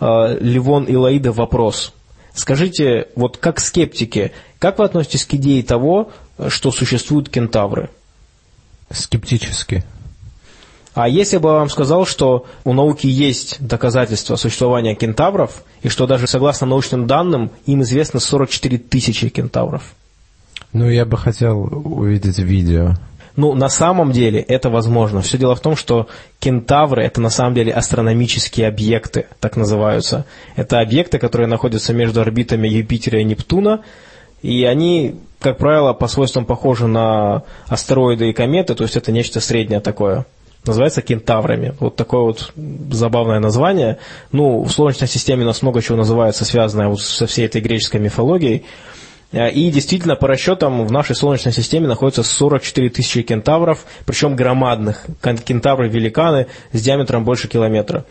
[0.00, 1.92] э, Ливон и Лаида, вопрос.
[2.34, 6.10] Скажите, вот как скептики, как вы относитесь к идее того,
[6.48, 7.90] что существуют кентавры?
[8.90, 9.84] Скептически.
[10.94, 16.06] А если бы я вам сказал, что у науки есть доказательства существования кентавров, и что
[16.06, 19.94] даже согласно научным данным им известно 44 тысячи кентавров?
[20.72, 22.94] Ну, я бы хотел увидеть видео.
[23.36, 25.20] Ну, на самом деле это возможно.
[25.20, 30.24] Все дело в том, что кентавры– это на самом деле астрономические объекты, так называются.
[30.56, 33.82] Это объекты, которые находятся между орбитами Юпитера и Нептуна,
[34.42, 39.40] и они, как правило, по свойствам похожи на астероиды и кометы, то есть это нечто
[39.40, 40.26] среднее такое.
[40.64, 41.74] Называется кентаврами.
[41.78, 42.52] Вот такое вот
[42.90, 43.98] забавное название.
[44.32, 48.00] Ну, в Солнечной системе у нас много чего называется, связанное вот со всей этой греческой
[48.00, 48.64] мифологией.
[49.30, 55.06] Э, и действительно, по расчетам, в нашей Солнечной системе находится 44 тысячи кентавров, причем громадных.
[55.22, 58.04] Кентавры-великаны с диаметром больше километра.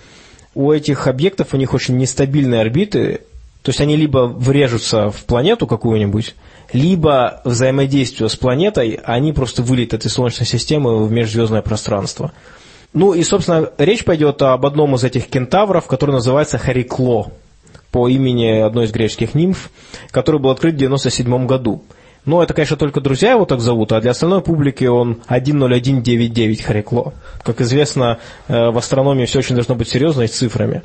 [0.53, 3.21] У этих объектов у них очень нестабильные орбиты,
[3.65, 6.35] то есть они либо врежутся в планету какую-нибудь,
[6.71, 12.31] либо взаимодействуя с планетой, они просто вылетят из Солнечной системы в межзвездное пространство.
[12.93, 17.31] Ну и, собственно, речь пойдет об одном из этих кентавров, который называется Харикло
[17.89, 19.71] по имени одной из греческих нимф,
[20.11, 21.81] который был открыт в 1997 году.
[22.23, 27.15] Но это, конечно, только друзья его так зовут, а для остальной публики он 10199 Харикло.
[27.41, 30.83] Как известно, э, в астрономии все очень должно быть серьезно и с цифрами.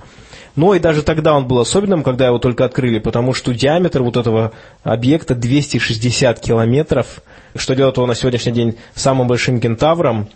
[0.56, 4.16] Но и даже тогда он был особенным, когда его только открыли, потому что диаметр вот
[4.16, 7.22] этого объекта 260 километров,
[7.54, 10.28] что делает его на сегодняшний день самым большим кентавром.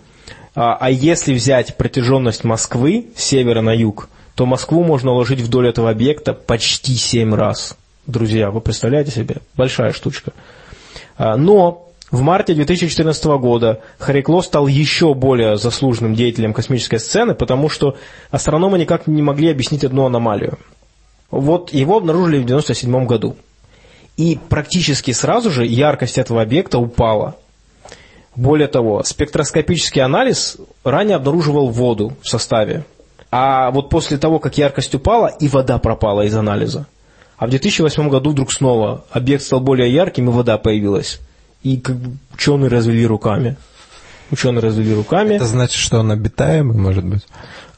[0.54, 5.68] А, а если взять протяженность Москвы с севера на юг, то Москву можно уложить вдоль
[5.68, 7.76] этого объекта почти 7 раз.
[8.06, 9.36] Друзья, вы представляете себе?
[9.56, 10.32] Большая штучка.
[11.16, 11.83] А, но
[12.14, 17.96] в марте 2014 года Харикло стал еще более заслуженным деятелем космической сцены, потому что
[18.30, 20.60] астрономы никак не могли объяснить одну аномалию.
[21.32, 23.34] Вот его обнаружили в 1997 году.
[24.16, 27.34] И практически сразу же яркость этого объекта упала.
[28.36, 32.84] Более того, спектроскопический анализ ранее обнаруживал воду в составе.
[33.32, 36.86] А вот после того, как яркость упала, и вода пропала из анализа.
[37.38, 41.18] А в 2008 году вдруг снова объект стал более ярким, и вода появилась.
[41.64, 43.56] И как бы ученые развели руками.
[44.30, 45.34] Ученые развели руками.
[45.34, 47.26] Это значит, что он обитаемый, может быть?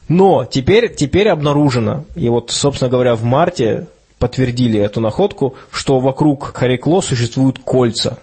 [0.07, 3.87] Но теперь, теперь обнаружено, и вот, собственно говоря, в марте
[4.19, 8.19] подтвердили эту находку, что вокруг Харикло существуют кольца.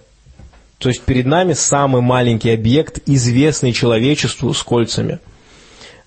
[0.77, 5.19] То есть перед нами самый маленький объект, известный человечеству с кольцами.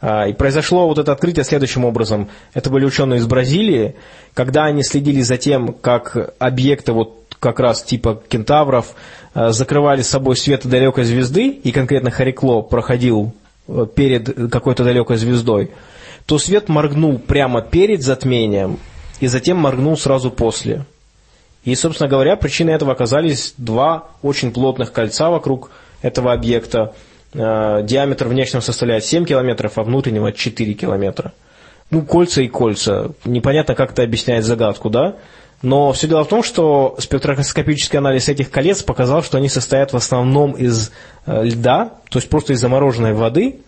[0.00, 2.28] А, и произошло вот это открытие следующим образом.
[2.54, 3.96] Это были ученые из Бразилии,
[4.34, 8.94] когда они следили за тем, как объекты вот как раз типа кентавров
[9.34, 13.32] а, закрывали с собой свет далекой звезды, и конкретно Харикло проходил
[13.68, 15.70] э, перед какой-то далекой звездой,
[16.26, 18.78] то свет моргнул прямо перед затмением,
[19.20, 20.84] и затем моргнул сразу после.
[21.64, 25.70] И, собственно говоря, причиной этого оказались два очень плотных кольца вокруг
[26.02, 26.94] этого объекта.
[27.34, 31.32] Э, диаметр внешнего составляет 7 километров, а внутреннего 4 километра.
[31.90, 33.12] Ну, кольца и кольца.
[33.24, 35.16] Непонятно, как это объясняет загадку, да?
[35.62, 39.96] Но все дело в том, что спектроскопический анализ этих колец показал, что они состоят в
[39.96, 40.92] основном из
[41.26, 43.60] э, льда, то есть просто из замороженной воды.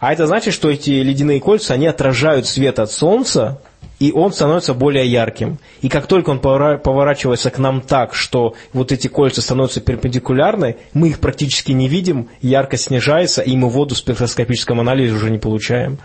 [0.00, 3.62] А это значит, что эти ледяные кольца, они отражают свет от Солнца,
[3.98, 5.58] и он становится более ярким.
[5.80, 11.08] И как только он поворачивается к нам так, что вот эти кольца становятся перпендикулярны, мы
[11.08, 15.98] их практически не видим, яркость снижается, и мы воду в спектроскопическом анализе уже не получаем.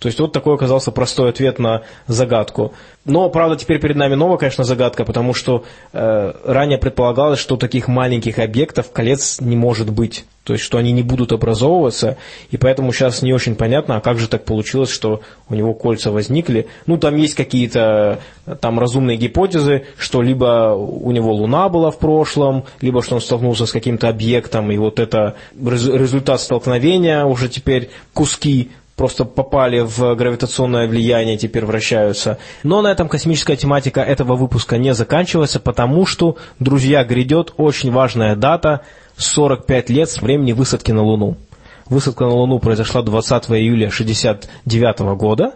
[0.00, 2.72] То есть вот такой оказался простой ответ на загадку.
[3.04, 7.86] Но, правда, теперь перед нами новая, конечно, загадка, потому что э, ранее предполагалось, что таких
[7.86, 10.24] маленьких объектов колец не может быть.
[10.44, 12.16] То есть, что они не будут образовываться,
[12.50, 16.10] и поэтому сейчас не очень понятно, а как же так получилось, что у него кольца
[16.10, 16.66] возникли.
[16.86, 18.20] Ну, там есть какие-то
[18.60, 23.66] там разумные гипотезы, что либо у него Луна была в прошлом, либо что он столкнулся
[23.66, 30.86] с каким-то объектом, и вот это результат столкновения, уже теперь куски просто попали в гравитационное
[30.86, 32.36] влияние, теперь вращаются.
[32.62, 38.36] Но на этом космическая тематика этого выпуска не заканчивается, потому что, друзья, грядет очень важная
[38.36, 38.82] дата–
[39.16, 41.38] 45 лет с времени высадки на Луну.
[41.86, 45.54] Высадка на Луну произошла 20 июля 1969 года.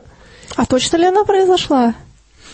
[0.56, 1.92] А точно ли она произошла?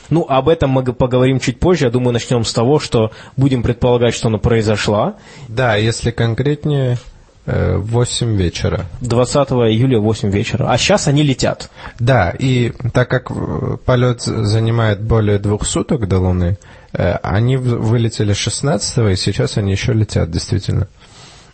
[0.09, 1.85] Ну, об этом мы поговорим чуть позже.
[1.85, 5.14] Я думаю, начнем с того, что будем предполагать, что она произошла.
[5.46, 6.98] Да, если конкретнее,
[7.46, 8.87] 8 вечера.
[9.00, 10.70] 20 июля 8 вечера.
[10.70, 11.70] А сейчас они летят.
[11.98, 13.31] Да, и так как
[13.85, 16.59] полет занимает более двух суток до Луны,
[16.92, 20.88] э, они вылетели 16 и сейчас они еще летят, действительно.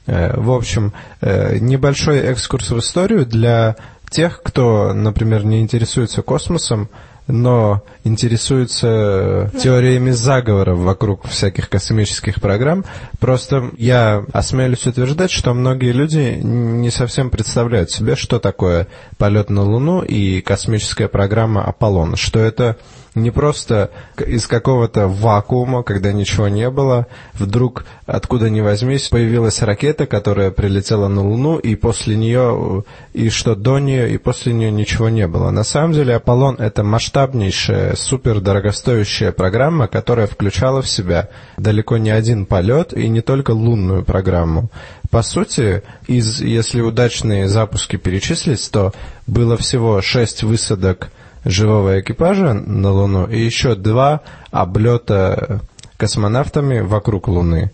[0.07, 3.77] Э, в общем, э, небольшой экскурс в историю для
[4.11, 6.88] тех, кто, например, не интересуется космосом,
[7.27, 12.85] но интересуется теориями заговоров вокруг всяких космических программ.
[13.19, 18.87] Просто я осмелюсь утверждать, что многие люди не совсем представляют себе, что такое
[19.19, 22.17] полет на Луну и космическая программа Аполлон.
[22.17, 22.77] Что это
[23.17, 23.91] не просто
[24.25, 31.09] из какого-то вакуума, когда ничего не было, вдруг откуда ни возьмись появилась ракета, которая прилетела
[31.09, 35.51] на Луну, и после нее, и что до нее, и после нее ничего не было.
[35.51, 42.11] На самом деле Аполлон это масштабнейшая, супер дорогостоящая программа, которая включала в себя далеко не
[42.11, 44.71] один полет и не только лунную программу.
[45.11, 48.93] По сути, из, если удачные запуски перечислить, то
[49.27, 51.11] было всего шесть высадок
[51.47, 55.61] живого экипажа на Луну и еще два облета
[55.97, 57.71] космонавтами вокруг Луны.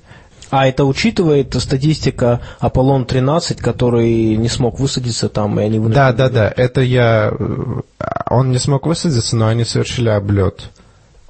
[0.51, 5.95] А это учитывает статистика Аполлон-13, который не смог высадиться там, и они вынуждены...
[5.95, 7.33] Да, да, да, это я...
[8.29, 10.69] Он не смог высадиться, но они совершили облет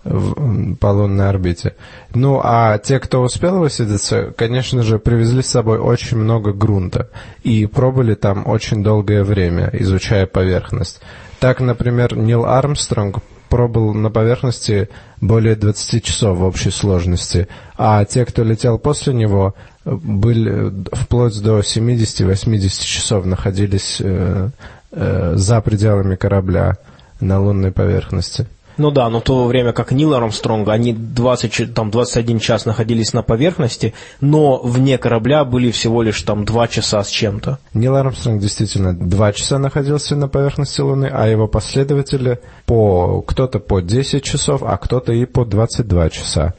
[0.04, 1.76] в, по лунной орбите.
[2.14, 7.08] Ну, а те, кто успел высадиться, конечно же, привезли с собой очень много грунта
[7.44, 11.00] и пробыли там очень долгое время, изучая поверхность.
[11.42, 14.88] Так, например, Нил Армстронг пробыл на поверхности
[15.20, 21.58] более 20 часов в общей сложности, а те, кто летел после него, были вплоть до
[21.58, 24.50] 70-80 часов находились э,
[24.92, 26.76] э, за пределами корабля
[27.18, 28.46] на лунной поверхности.
[28.76, 33.22] Ну да, но то время как Нил Армстронг, они 20, там, 21 час находились на
[33.22, 37.58] поверхности, но вне корабля были всего лишь там 2 часа с чем-то.
[37.74, 43.80] Нил Армстронг действительно 2 часа находился на поверхности Луны, а его последователи по кто-то по
[43.80, 46.54] 10 часов, а кто-то и по 22 часа.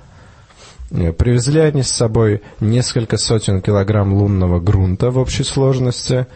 [0.94, 6.28] Э, привезли они с собой несколько сотен килограмм лунного грунта в общей сложности,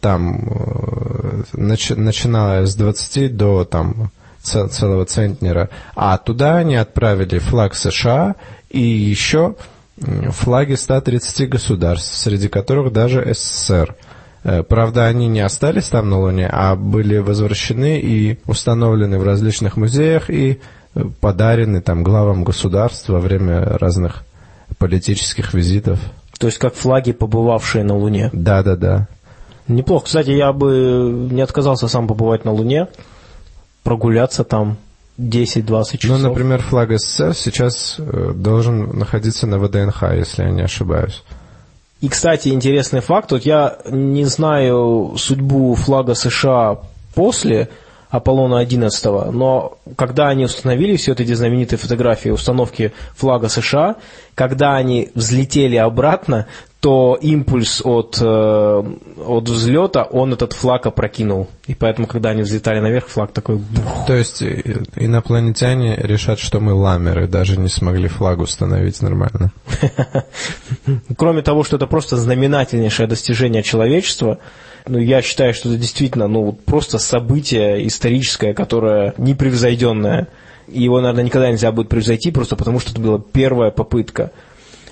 [0.00, 4.10] там, э, начи, начиная с 20 до там,
[4.46, 8.36] целого центнера, а туда они отправили флаг США
[8.70, 9.56] и еще
[9.98, 13.94] флаги 130 государств, среди которых даже СССР.
[14.44, 19.76] Э, правда, они не остались там на Луне, а были возвращены и установлены в различных
[19.76, 20.60] музеях и
[21.20, 24.24] подарены там главам государств во время разных
[24.78, 25.98] политических визитов.
[26.38, 28.30] То есть как флаги, побывавшие на Луне.
[28.32, 29.08] Да, да, да.
[29.68, 30.06] Неплохо.
[30.06, 32.88] Кстати, я бы не отказался сам побывать на Луне,
[33.86, 34.78] прогуляться там
[35.16, 36.18] 10-20 часов.
[36.18, 41.22] Ну, например, флаг СССР сейчас э, должен находиться на ВДНХ, если я не ошибаюсь.
[42.00, 46.78] И, кстати, интересный факт, вот я не знаю судьбу флага США
[47.14, 47.68] после
[48.10, 53.96] Аполлона 11, но когда они установили все эти знаменитые фотографии установки флага США,
[54.34, 56.46] когда они взлетели обратно,
[56.86, 58.82] то импульс от, э,
[59.26, 61.48] от взлета, он этот флаг опрокинул.
[61.66, 63.56] И поэтому, когда они взлетали наверх, флаг такой...
[63.56, 64.06] Бух.
[64.06, 69.50] То есть э, инопланетяне решат, что мы ламеры, даже не смогли флаг установить нормально.
[71.18, 74.38] Кроме того, что это просто знаменательнейшее достижение человечества,
[74.86, 80.28] ну, я считаю, что это действительно, ну, просто событие историческое, которое непревзойденное.
[80.68, 84.30] И его, наверное, никогда нельзя будет превзойти, просто потому что это была первая попытка.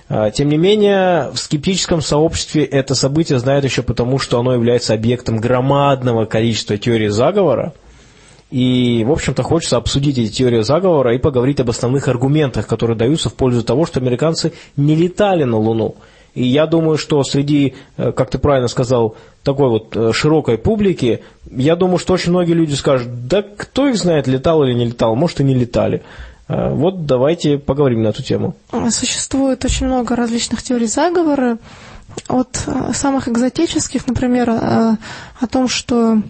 [0.08, 4.94] А, тем не менее, в скептическом сообществе это событие знают еще потому, что оно является
[4.94, 7.72] объектом громадного количества теорий заговора.
[8.50, 13.28] И, в общем-то, хочется обсудить эти теории заговора и поговорить об основных аргументах, которые даются
[13.30, 15.96] в пользу того, что американцы не летали на Луну.
[16.34, 21.22] И я думаю, что среди, э, как ты правильно сказал, такой вот э, широкой публики,
[21.50, 25.14] я думаю, что очень многие люди скажут, да кто их знает, летал или не летал,
[25.14, 26.02] может и не летали.
[26.48, 28.54] Э, вот давайте поговорим на эту тему.
[28.90, 31.59] Существует очень много различных теорий заговора.
[32.28, 34.96] От самых экзотических, например, о
[35.50, 36.22] том, что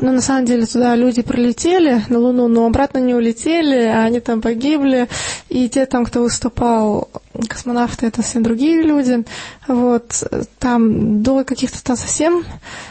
[0.00, 4.20] ну, на самом деле туда люди прилетели на Луну, но обратно не улетели, а они
[4.20, 5.08] там погибли.
[5.48, 7.08] И те там, кто выступал,
[7.48, 9.24] космонавты, это все другие люди.
[9.66, 10.22] Вот.
[10.58, 12.44] Там до каких-то там совсем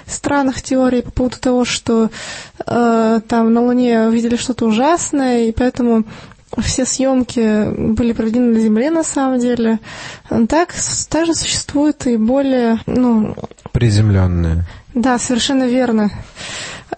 [0.08, 2.10] странных теорий по поводу того, что
[2.66, 6.04] э, там на Луне увидели что-то ужасное, и поэтому
[6.58, 9.80] все съемки были проведены на Земле на самом деле.
[10.48, 10.74] Так
[11.10, 13.36] также существуют и более, ну...
[13.72, 14.66] Приземленные.
[14.94, 16.10] Да, совершенно верно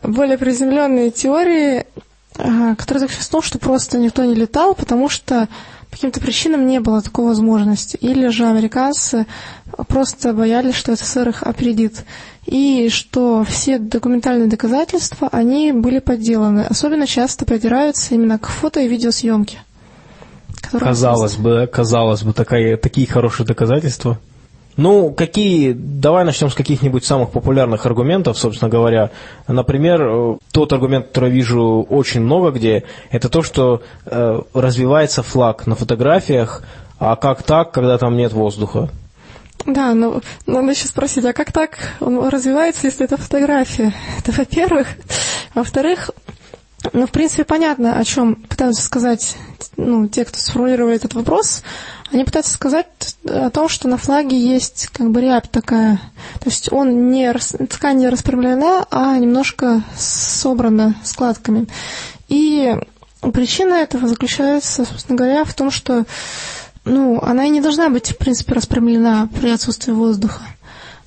[0.04, 1.86] более приземленные теории,
[2.36, 5.48] которые заключаются в том, что просто никто не летал, потому что
[5.90, 7.98] по каким-то причинам не было такой возможности.
[7.98, 9.26] Или же американцы
[9.88, 12.06] просто боялись, что СССР их опередит.
[12.46, 16.62] И что все документальные доказательства, они были подделаны.
[16.62, 19.60] Особенно часто придираются именно к фото- и видеосъемке.
[20.72, 24.18] Казалось бы, казалось бы, такая, такие хорошие доказательства.
[24.78, 29.12] Ну, какие, давай начнем с каких-нибудь самых популярных аргументов, собственно говоря.
[29.48, 35.68] Например, э, тот аргумент, который вижу очень много где, это то, что э, развивается флаг
[35.68, 36.64] на фотографиях,
[37.00, 38.90] а как так, когда там нет воздуха?
[39.66, 43.94] Да, но надо еще спросить, а как так он развивается, если это фотография?
[44.18, 44.88] Это во-первых.
[45.54, 46.12] Во-вторых,
[46.94, 49.38] ну, в принципе, понятно, о чем пытаются сказать
[49.78, 51.62] ну, те, кто сформулировали этот вопрос.
[52.12, 52.88] Они пытаются сказать
[53.26, 56.02] о том, что на флаге есть как бы рябь такая.
[56.40, 61.68] То есть он не, ткань не распрямлена, а немножко собрана складками.
[62.28, 62.76] И
[63.34, 66.06] причина этого заключается, собственно говоря, в том, что
[66.86, 70.42] ну, она и не должна быть, в принципе, распрямлена при отсутствии воздуха.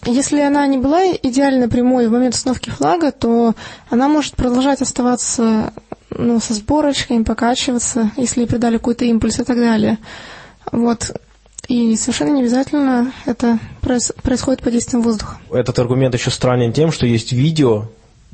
[0.06, 3.54] Если она не была идеально прямой в момент установки флага, то
[3.88, 5.72] она может продолжать оставаться
[6.10, 9.98] ну, со сборочками, покачиваться, если придали какой-то импульс и так далее.
[10.70, 11.10] Вот.
[11.68, 15.38] И совершенно не обязательно это происходит под действием воздуха.
[15.50, 17.86] Этот аргумент еще странен тем, что есть видео,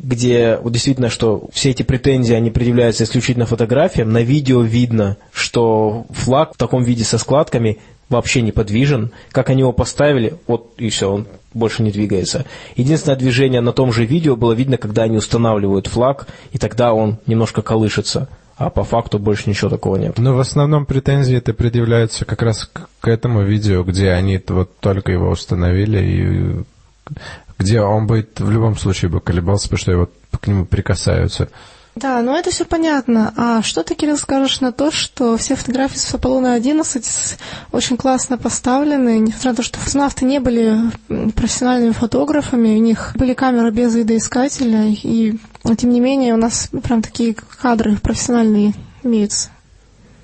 [0.02, 4.12] где вот действительно, что все эти претензии, они предъявляются исключительно фотографиям.
[4.12, 9.12] На видео видно, что флаг в таком виде со складками вообще неподвижен.
[9.30, 12.44] Как они его поставили, вот и все, он больше не двигается.
[12.76, 17.18] Единственное движение на том же видео было видно, когда они устанавливают флаг, и тогда он
[17.26, 20.18] немножко колышется а по факту больше ничего такого нет.
[20.18, 25.12] Но в основном претензии это предъявляются как раз к, этому видео, где они вот только
[25.12, 27.16] его установили, и
[27.60, 31.50] где он будет в любом случае бы колебался, потому что его к нему прикасаются.
[31.94, 33.34] Да, ну это все понятно.
[33.36, 37.38] А что ты, Кирилл, скажешь на то, что все фотографии с Аполлона 11
[37.72, 40.78] очень классно поставлены, несмотря на то, что космонавты не были
[41.32, 45.36] профессиональными фотографами, у них были камеры без видоискателя, и
[45.76, 49.50] тем не менее у нас прям такие кадры профессиональные имеются.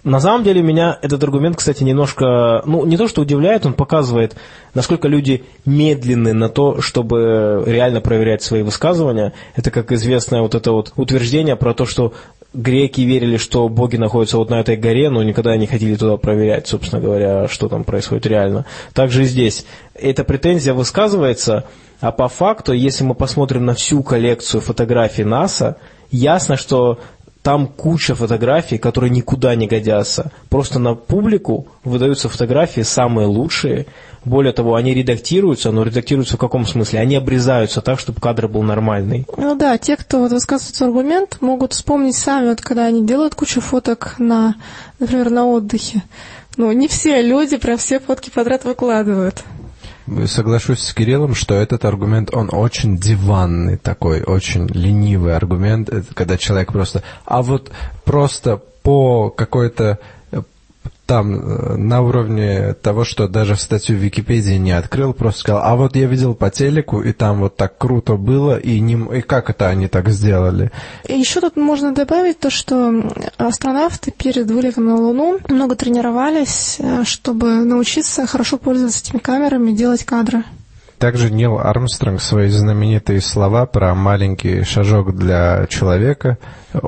[0.07, 4.37] На самом деле меня этот аргумент, кстати, немножко, ну, не то что удивляет, он показывает,
[4.73, 9.33] насколько люди медленны на то, чтобы реально проверять свои высказывания.
[9.57, 12.15] Это, как известное вот это вот утверждение про то, что
[12.55, 16.69] греки верили, что боги находятся вот на этой горе, но никогда не хотели туда проверять,
[16.69, 18.65] собственно говоря, что там происходит реально.
[18.95, 19.67] Также и здесь.
[19.93, 21.65] Эта претензия высказывается,
[22.01, 25.79] а по факту, если мы посмотрим на всю коллекцию фотографий НАСА,
[26.13, 27.01] ясно, что
[27.47, 30.33] там куча фотографий, которые никуда не годятся.
[30.49, 33.87] Просто на публику выдаются фотографии самые лучшие.
[34.25, 36.99] Более того, они редактируются, но редактируются в каком смысле?
[36.99, 39.27] Они обрезаются так, чтобы кадр был нормальный.
[39.37, 43.61] Ну да, те, кто вот высказывается аргумент, могут вспомнить сами, вот когда они делают кучу
[43.61, 44.57] фоток на,
[44.99, 46.03] например, на отдыхе.
[46.57, 49.45] Ну, не все люди прям все фотки подряд выкладывают.
[50.27, 56.37] Соглашусь с Кириллом, что этот аргумент, он очень диванный такой, очень ленивый аргумент, это когда
[56.37, 57.03] человек просто...
[57.25, 57.73] А вот
[58.05, 59.99] просто по какой-то
[61.07, 65.77] там э, на уровне того, что даже статью в Википедии не открыл, просто сказал, а
[65.77, 69.49] вот я видел по телеку, и там вот так круто было, и, не, и как
[69.49, 70.71] это они так сделали?
[71.09, 72.93] Еще тут можно добавить то, что
[73.37, 80.05] астронавты перед вылетом на Луну много тренировались, э, чтобы научиться хорошо пользоваться этими камерами, делать
[80.05, 80.45] кадры.
[80.99, 86.39] Также Нил Армстронг свои знаменитые слова про маленький шажок для человека,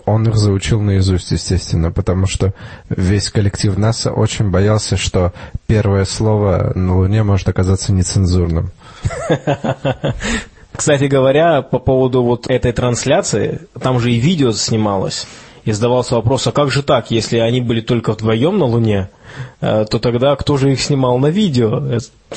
[0.06, 2.54] он их заучил наизусть, естественно, потому что
[2.88, 5.34] весь коллектив НАСА очень боялся, что
[5.66, 8.70] первое слово на Луне может оказаться нецензурным.
[10.72, 15.26] Кстати говоря, по поводу вот этой трансляции, там же и видео снималось.
[15.68, 19.10] И задавался вопрос, а как же так, если они были только вдвоем на Луне,
[19.60, 21.82] э, то тогда кто же их снимал на видео?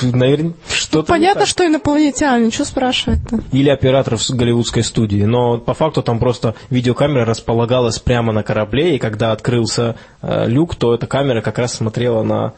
[0.01, 3.39] Наверное, что-то ну, понятно, что инопланетяне, что спрашивать-то?
[3.53, 5.23] Или оператор в голливудской студии.
[5.23, 10.75] Но по факту там просто видеокамера располагалась прямо на корабле, и когда открылся э, люк,
[10.75, 12.51] то эта камера как раз смотрела на Э,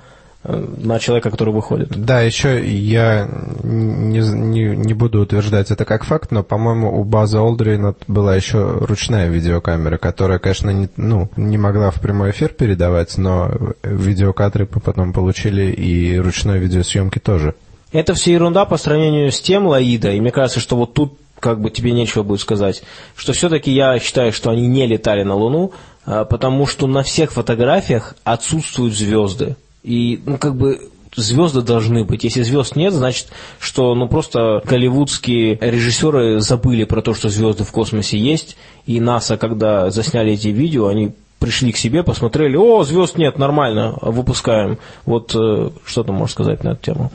[0.44, 1.90] на человека, который выходит.
[1.90, 3.30] Да, еще я
[3.64, 8.78] не, не, не буду утверждать это как факт, но, по-моему, у База Олдрина была еще
[8.82, 13.52] ручная видеокамера, которая, конечно, не, ну, не могла в прямой эфир передавать, но
[13.84, 17.56] видеокадры потом получили и ручной видеосъемки тоже.
[17.94, 21.62] Это все ерунда по сравнению с тем Лаида, и мне кажется, что вот тут как
[21.62, 22.84] бы тебе нечего будет сказать,
[23.16, 25.74] что все-таки я считаю, что они не летали на Луну,
[26.06, 29.58] а, потому что на всех фотографиях отсутствуют звезды.
[29.84, 32.24] И, ну, как бы звезды должны быть.
[32.24, 33.28] Если звезд нет, значит,
[33.60, 39.38] что ну просто голливудские режиссеры забыли про то, что звезды в космосе есть, и НАСА,
[39.38, 44.78] когда засняли эти видео, они пришли к себе, посмотрели, о, звезд нет, нормально, выпускаем.
[45.06, 47.12] Вот э, что ты можешь сказать на эту тему?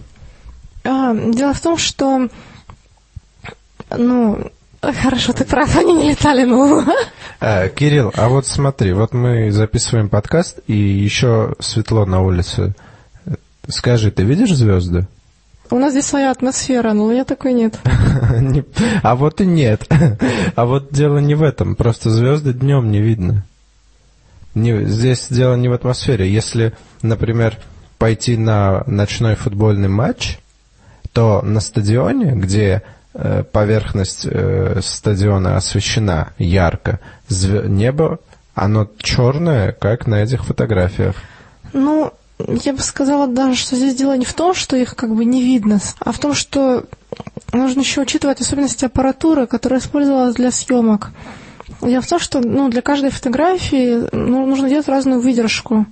[0.84, 2.28] А, дело в том, что,
[3.96, 4.50] ну,
[4.80, 6.84] Хорошо, ты прав, они не летали Луну.
[7.40, 12.74] А, Кирилл, а вот смотри, вот мы записываем подкаст, и еще светло на улице.
[13.68, 15.06] Скажи, ты видишь звезды?
[15.70, 17.78] У нас здесь своя атмосфера, но я такой нет.
[19.02, 19.86] А вот и нет.
[20.54, 23.44] А вот дело не в этом, просто звезды днем не видно.
[24.54, 26.32] Не, здесь дело не в атмосфере.
[26.32, 26.72] Если,
[27.02, 27.58] например,
[27.98, 30.38] пойти на ночной футбольный матч,
[31.12, 32.82] то на стадионе, где
[33.52, 38.20] поверхность э, стадиона освещена ярко, небо,
[38.54, 41.16] оно черное, как на этих фотографиях.
[41.72, 45.24] Ну, я бы сказала даже, что здесь дело не в том, что их как бы
[45.24, 46.84] не видно, а в том, что
[47.52, 51.10] нужно еще учитывать особенности аппаратуры, которая использовалась для съемок.
[51.82, 55.86] Дело в том, что ну, для каждой фотографии ну, нужно делать разную выдержку.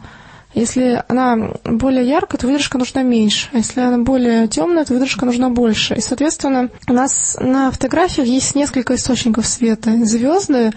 [0.57, 3.51] Если она более яркая, то выдержка нужна меньше.
[3.53, 5.95] А если она более темная, то выдержка нужна больше.
[5.97, 9.93] И, соответственно, у нас на фотографиях есть несколько источников света.
[10.07, 10.73] Звезды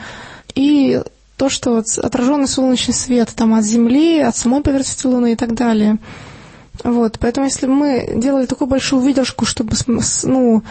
[0.53, 1.01] и
[1.37, 5.55] то, что вот отраженный солнечный свет там от Земли, от самой поверхности Луны и так
[5.55, 5.97] далее.
[6.83, 9.77] Вот, поэтому если мы делали такую большую выдержку, чтобы
[10.23, 10.61] ну,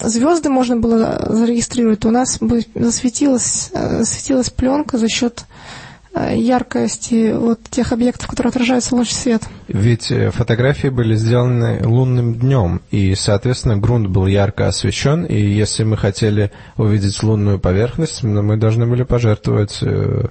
[0.00, 5.44] звезды можно было зарегистрировать, то у нас бы засветилась, э, засветилась пленка за счет
[6.14, 9.42] яркости вот тех объектов, которые отражают солнечный свет.
[9.68, 15.84] Ведь э, фотографии были сделаны лунным днем, и, соответственно, грунт был ярко освещен, и если
[15.84, 20.26] мы хотели увидеть лунную поверхность, мы должны были пожертвовать э,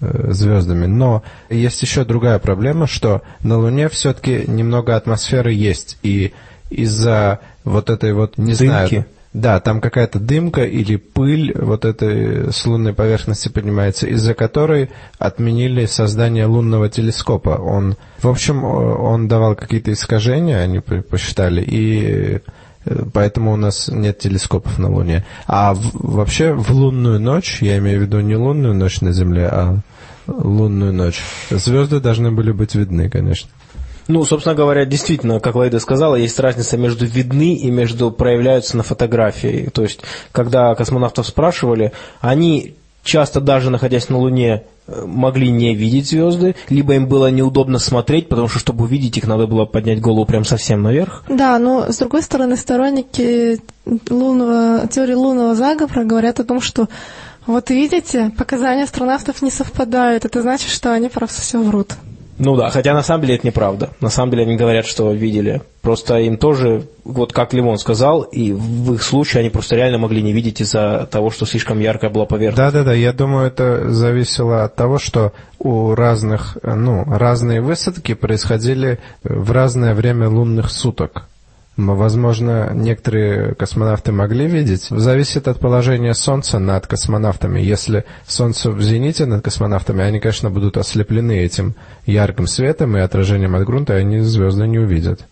[0.00, 0.86] звездами.
[0.86, 6.32] Но есть еще другая проблема, что на Луне все-таки немного атмосферы есть, и
[6.70, 8.64] из-за вот этой вот, не Дымки.
[8.64, 14.90] знаю, да, там какая-то дымка или пыль вот этой с лунной поверхности поднимается, из-за которой
[15.18, 17.50] отменили создание лунного телескопа.
[17.50, 22.40] Он, в общем, он давал какие-то искажения, они посчитали, и
[22.84, 25.24] э, поэтому у нас нет телескопов на Луне.
[25.46, 29.46] А в, вообще в лунную ночь, я имею в виду не лунную ночь на Земле,
[29.46, 29.78] а
[30.26, 31.20] лунную ночь,
[31.50, 33.48] звезды должны были быть видны, конечно.
[34.10, 38.82] Ну, собственно говоря, действительно, как Лайда сказала, есть разница между видны и между проявляются на
[38.82, 39.70] фотографии.
[39.72, 40.00] То есть,
[40.32, 46.94] когда космонавтов спрашивали, они часто даже находясь на Луне э, могли не видеть звезды, либо
[46.94, 50.82] им было неудобно смотреть, потому что, чтобы увидеть их, надо было поднять голову прям совсем
[50.82, 51.22] наверх.
[51.28, 53.60] Да, но с другой стороны, сторонники
[54.10, 56.88] лунного, теории лунного заговора говорят о том, что
[57.46, 60.24] Вот видите, показания астронавтов не совпадают.
[60.24, 61.94] Это значит, что они просто все врут.
[62.42, 63.90] Ну да, хотя на самом деле это неправда.
[64.00, 65.60] На самом деле они говорят, что видели.
[65.82, 70.22] Просто им тоже, вот как Лимон сказал, и в их случае они просто реально могли
[70.22, 72.72] не видеть из-за того, что слишком яркая была поверхность.
[72.72, 79.52] Да-да-да, я думаю, это зависело от того, что у разных, ну, разные высадки происходили в
[79.52, 81.26] разное время лунных суток.
[81.76, 84.88] Возможно, некоторые космонавты могли видеть.
[84.90, 87.60] Зависит от положения Солнца над космонавтами.
[87.60, 91.74] Если Солнце в зените над космонавтами, они, конечно, будут ослеплены этим
[92.06, 95.26] ярким светом и отражением от грунта, и они звезды не увидят.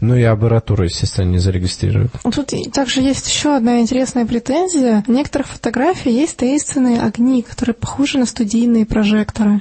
[0.00, 2.12] Ну и аппаратуру, естественно, не зарегистрируют.
[2.22, 5.04] Тут также есть еще одна интересная претензия.
[5.06, 9.60] В некоторых фотографиях есть таинственные огни, которые похожи на студийные прожекторы.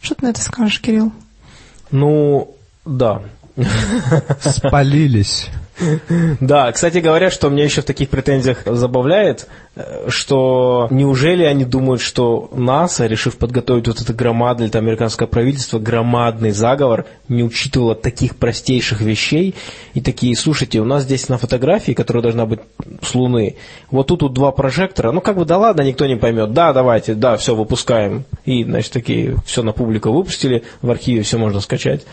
[0.00, 1.12] Что ты на это скажешь, Кирилл?
[1.92, 3.22] Ну, да.
[4.40, 5.50] Спалились.
[6.40, 9.46] Да, кстати говоря, что меня еще в таких претензиях забавляет,
[9.76, 15.78] э, что неужели они думают, что НАСА, решив подготовить вот это громадное, это американское правительство,
[15.78, 19.54] громадный заговор, не учитывало таких простейших вещей,
[19.94, 22.60] и такие, слушайте, у нас здесь на фотографии, которая должна быть
[23.02, 23.56] с Луны,
[23.90, 27.14] вот тут вот два прожектора, ну как бы да ладно, никто не поймет, да, давайте,
[27.14, 28.24] да, все, выпускаем.
[28.44, 32.04] И, значит, такие, все на публику выпустили, в архиве все можно скачать.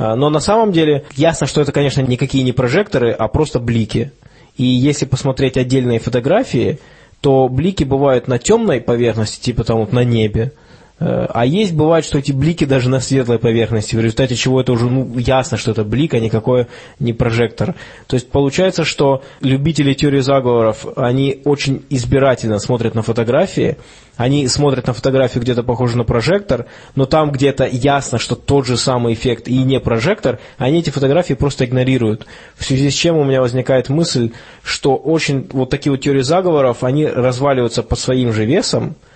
[0.00, 4.12] А, но на самом деле ясно, что это, конечно, никакие не прожекторы, а просто блики.
[4.56, 6.78] И если посмотреть отдельные фотографии,
[7.20, 10.52] то блики бывают на темной поверхности, типа там вот на небе,
[11.00, 14.86] а есть, бывает, что эти блики даже на светлой поверхности, в результате чего это уже
[14.86, 16.66] ну, ясно, что это блик, а никакой
[16.98, 17.76] не прожектор.
[18.08, 23.76] То есть получается, что любители теории заговоров, они очень избирательно смотрят на фотографии,
[24.16, 28.76] они смотрят на фотографию где-то похоже на прожектор, но там где-то ясно, что тот же
[28.76, 32.26] самый эффект и не прожектор, они эти фотографии просто игнорируют.
[32.56, 34.32] В связи с чем у меня возникает мысль,
[34.64, 39.06] что очень вот такие вот теории заговоров, они разваливаются под своим же весом, Э,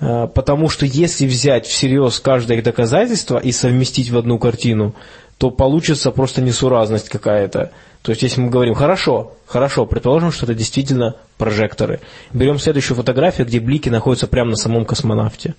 [0.00, 4.94] потому что если взять всерьез каждое их доказательство и совместить в одну картину,
[5.38, 7.70] то получится просто несуразность какая-то.
[8.02, 12.00] То есть, если мы говорим, хорошо, хорошо, предположим, что это действительно прожекторы.
[12.32, 15.54] Берем следующую фотографию, где блики находятся прямо на самом космонавте.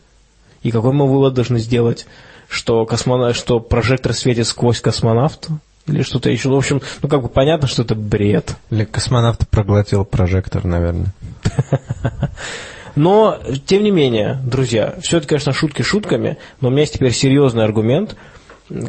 [0.64, 2.08] И какой мы вывод должны сделать?
[2.48, 5.60] Что, космонавт, что прожектор светит сквозь космонавта?
[5.88, 6.50] Или что-то еще?
[6.50, 8.56] В общем, ну как бы понятно, что это бред.
[8.70, 11.14] Или космонавт проглотил прожектор, наверное.
[12.96, 17.12] Но, тем не менее, друзья, все это, конечно, шутки шутками, но у меня есть теперь
[17.12, 18.16] серьезный аргумент,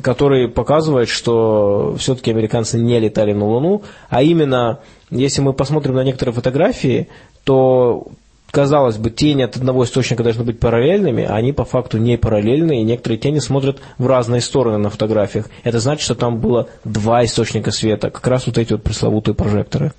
[0.02, 4.80] который показывает, что все-таки американцы не летали на Луну, а именно,
[5.10, 7.08] если мы посмотрим на некоторые фотографии,
[7.44, 8.08] то
[8.52, 12.82] казалось бы, тени от одного источника должны быть параллельными, а они по факту не параллельные,
[12.82, 15.46] и некоторые тени смотрят в разные стороны на фотографиях.
[15.64, 19.92] Это значит, что там было два источника света, как раз вот эти вот пресловутые прожекторы.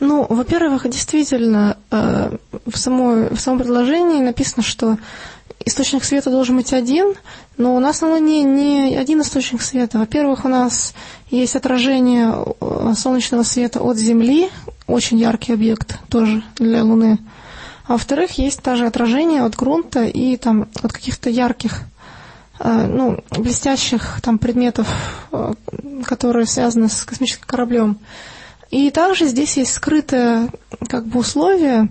[0.00, 2.36] Ну, во-первых, действительно, э,
[2.66, 4.96] в, самой, в самом предложении написано, что
[5.66, 7.14] источник света должен быть один,
[7.58, 9.98] но у нас на Луне не один источник света.
[9.98, 10.94] Во-первых, у нас
[11.30, 14.48] есть отражение э, солнечного света от Земли,
[14.86, 17.18] очень яркий объект тоже для Луны.
[17.88, 21.80] А во-вторых, есть также отражение от грунта и там от каких-то ярких,
[22.60, 24.86] э, ну, блестящих там предметов,
[26.04, 27.98] которые связаны с космическим кораблем.
[28.70, 30.50] И также здесь есть скрытое
[30.88, 31.88] как бы условие.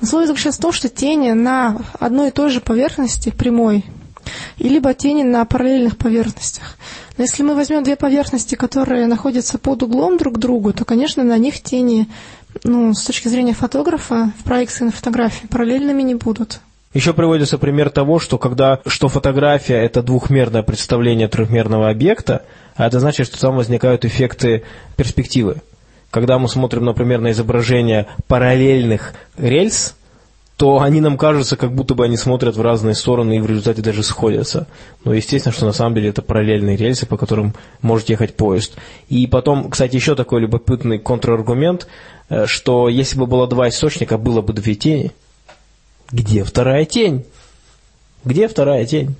[0.00, 3.84] Условие заключается в том, что тени на одной и той же поверхности прямой,
[4.56, 6.76] и либо тени на параллельных поверхностях.
[7.16, 11.22] Но если мы возьмем две поверхности, которые находятся под углом друг к другу, то, конечно,
[11.22, 12.08] на них тени,
[12.64, 16.60] ну, с точки зрения фотографа, в проекции на фотографии параллельными не будут.
[16.94, 22.42] Еще приводится пример того, что когда что фотография– это двухмерное представление трехмерного объекта,
[22.74, 24.62] а это значит, что там возникают эффекты
[24.96, 25.56] перспективы.
[26.10, 29.94] Когда мы смотрим, например, на изображение параллельных рельс,
[30.56, 33.82] то они нам кажутся, как будто бы они смотрят в разные стороны и в результате
[33.82, 34.66] даже сходятся.
[35.04, 38.74] Но естественно, что на самом деле это параллельные рельсы, по которым может ехать поезд.
[39.10, 41.86] И потом, кстати, еще такой любопытный контраргумент,
[42.46, 45.12] что если бы было два источника, было бы две тени.
[46.10, 47.24] Где вторая тень?
[48.24, 49.14] Где вторая тень?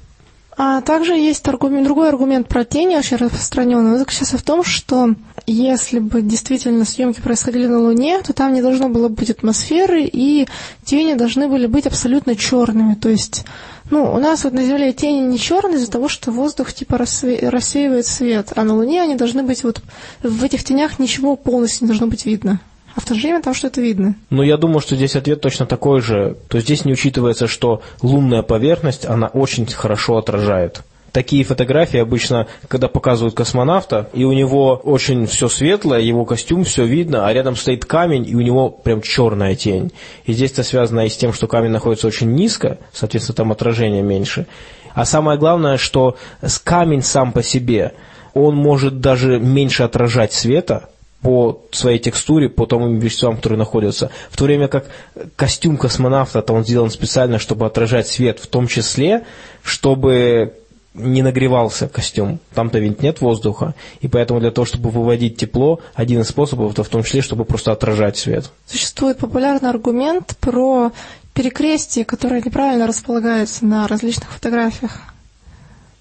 [0.59, 3.93] А также есть аргумент, другой аргумент про тени, очень распространенный.
[3.93, 5.15] Он заключается в том, что
[5.47, 10.49] если бы действительно съемки происходили на Луне, то там не должно было быть атмосферы, и
[10.83, 12.95] тени должны были быть абсолютно черными.
[12.95, 13.45] То есть,
[13.91, 18.07] ну, у нас вот на Земле тени не черные из-за того, что воздух типа рассеивает
[18.07, 19.83] свет, а на Луне они должны быть вот
[20.23, 22.61] в этих тенях ничего полностью не должно быть видно
[22.97, 24.15] а в то же время там что-то видно.
[24.31, 26.37] Ну, я думаю, что здесь ответ точно такой же.
[26.49, 30.83] То есть здесь не учитывается, что лунная поверхность, она очень хорошо отражает.
[31.13, 36.85] такие фотографии обычно, когда показывают космонавта, и у него очень все светлое, его костюм, все
[36.85, 39.93] видно, а рядом стоит камень, и у него прям черная тень.
[40.27, 44.03] И здесь это связано и с тем, что камень находится очень низко, соответственно, там отражение
[44.03, 44.47] меньше.
[44.95, 46.17] А самое главное, что
[46.65, 47.93] камень сам по себе,
[48.35, 50.91] он может даже меньше отражать света,
[51.27, 54.13] по своей текстуре, по тому веществам, которые находятся.
[54.31, 54.87] В то время как
[55.35, 59.25] костюм космонавта, то он сделан специально, чтобы отражать свет, в том числе,
[59.65, 60.55] чтобы
[60.95, 62.39] не нагревался костюм.
[62.55, 63.75] Там-то ведь нет воздуха.
[64.01, 67.45] И поэтому для того, чтобы выводить тепло, один из способов, это в том числе, чтобы
[67.45, 68.53] просто отражать свет.
[68.65, 70.93] Существует популярный аргумент про
[71.35, 75.01] перекрестие, которое неправильно располагается на различных фотографиях.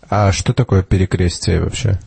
[0.07, 1.99] А что такое перекрестие вообще?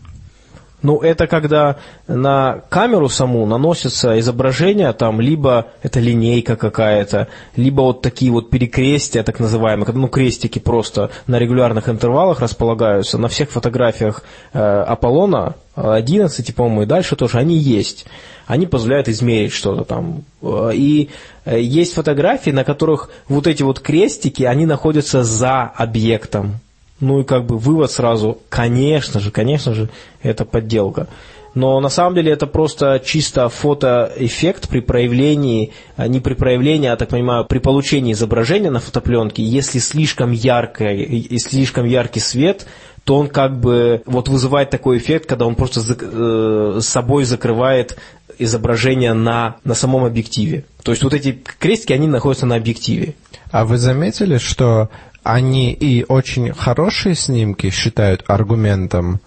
[0.81, 1.76] Ну, это когда
[2.07, 7.26] на камеру саму наносится изображение, там, либо это линейка какая-то,
[7.57, 13.18] либо вот такие вот перекрестия, так называемые, ну, крестики просто на регулярных интервалах располагаются.
[13.18, 14.22] На всех фотографиях
[14.53, 18.07] э, Аполлона 11, по-моему, и дальше тоже, они есть.
[18.47, 20.22] Они позволяют измерить что-то там.
[20.43, 21.11] Э, и
[21.45, 26.61] э, есть фотографии, на которых вот эти вот крестики, они находятся за объектом.
[27.01, 29.89] Ну и как бы вывод сразу, конечно же, конечно же,
[30.23, 31.09] это подделка.
[31.55, 36.97] Но на самом деле это просто чисто фотоэффект при проявлении, а не при проявлении, а
[36.97, 42.67] так понимаю, при получении изображения на фотопленке, если слишком яркое, и слишком яркий свет,
[43.05, 47.97] то он как бы вот вызывает такой эффект, когда он просто э, с собой закрывает
[48.39, 50.65] изображение на, на самом объективе.
[50.83, 53.15] То есть вот эти крестики, они находятся на объективе.
[53.51, 54.91] А вы заметили, что
[55.23, 59.21] они и очень хорошие снимки считают аргументом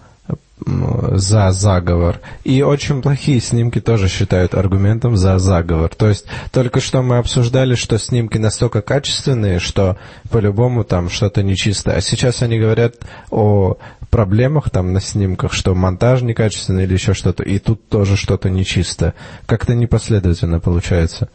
[0.64, 2.20] за заговор.
[2.44, 5.94] И очень плохие снимки тоже считают аргументом за заговор.
[5.94, 9.96] То есть только что мы обсуждали, что снимки настолько качественные, что
[10.30, 11.92] по-любому там что-то нечисто.
[11.92, 12.96] А сейчас они говорят
[13.30, 13.76] о
[14.10, 19.14] проблемах там на снимках, что монтаж некачественный или еще что-то, и тут тоже что-то нечисто.
[19.46, 21.28] Как-то непоследовательно получается.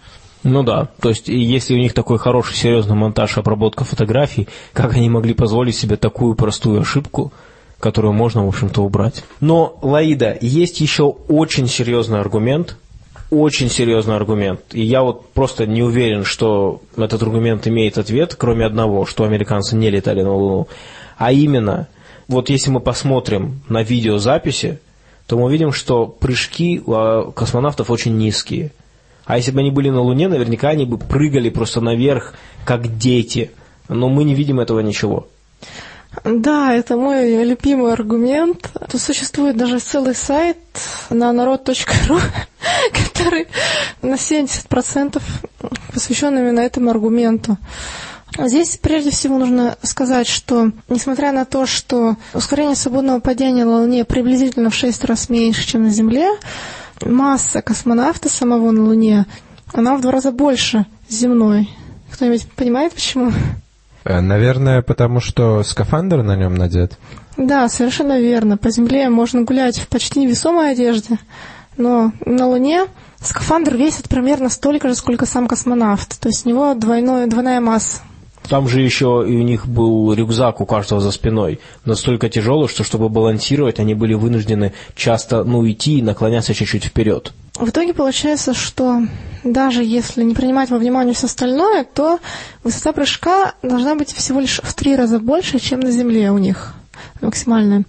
[0.47, 5.09] Ну да, то есть если у них такой хороший, серьезный монтаж обработка фотографий, как они
[5.09, 7.33] могли позволить себе такую простую ошибку,
[7.81, 9.25] которую можно, в общем-то, убрать.
[9.41, 12.77] Но, Лаида, есть еще очень серьезный аргумент,
[13.29, 14.61] очень серьезный аргумент.
[14.71, 19.75] И я вот просто не уверен, что этот аргумент имеет ответ, кроме одного, что американцы
[19.75, 20.69] не летали на Луну.
[21.17, 21.89] А именно,
[22.29, 24.79] вот если мы посмотрим на видеозаписи,
[25.27, 28.71] то мы увидим, что прыжки у космонавтов очень низкие–
[29.27, 32.33] а если бы они были на Луне, наверняка они бы прыгали просто наверх,
[32.65, 33.51] как дети.
[33.89, 35.27] Но мы не видим этого ничего.
[36.23, 38.71] Да, это мой любимый аргумент.
[38.89, 40.57] Тут существует даже целый сайт
[41.09, 41.75] на народ.ру,
[43.13, 43.47] который
[44.01, 45.21] на 70%
[45.93, 47.57] посвящен именно этому аргументу.
[48.37, 54.05] Здесь прежде всего нужно сказать, что несмотря на то, что ускорение свободного падения на Луне
[54.05, 56.29] приблизительно в 6 раз меньше, чем на Земле,
[57.05, 59.25] масса космонавта самого на Луне,
[59.73, 61.69] она в два раза больше земной.
[62.11, 63.31] Кто-нибудь понимает, почему?
[64.03, 66.97] Э, наверное, потому что скафандр на нем надет.
[67.35, 68.57] Да, совершенно верно.
[68.57, 71.19] По Земле можно гулять в почти невесомой одежде,
[71.75, 72.85] но на Луне
[73.21, 76.19] скафандр весит примерно столько же, сколько сам космонавт.
[76.19, 78.01] То есть у него двойной, двойная масса.
[78.49, 82.83] Там же еще и у них был рюкзак у каждого за спиной, настолько тяжелый, что
[82.83, 87.33] чтобы балансировать, они были вынуждены часто, ну, идти и наклоняться чуть-чуть вперед.
[87.55, 89.01] В итоге получается, что
[89.43, 92.19] даже если не принимать во внимание все остальное, то
[92.63, 96.73] высота прыжка должна быть всего лишь в три раза больше, чем на Земле у них
[97.21, 97.83] максимальная.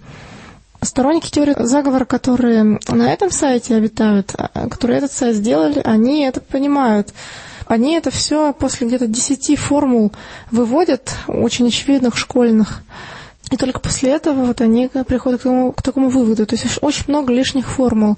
[0.81, 6.39] Сторонники теории заговора, которые на этом сайте обитают, а, которые этот сайт сделали, они это
[6.39, 7.13] понимают
[7.69, 10.11] они это все после где-то 10 формул
[10.51, 12.81] выводят, очень очевидных, школьных.
[13.51, 16.45] И только после этого вот они приходят к такому, к такому выводу.
[16.45, 18.17] То есть очень много лишних формул.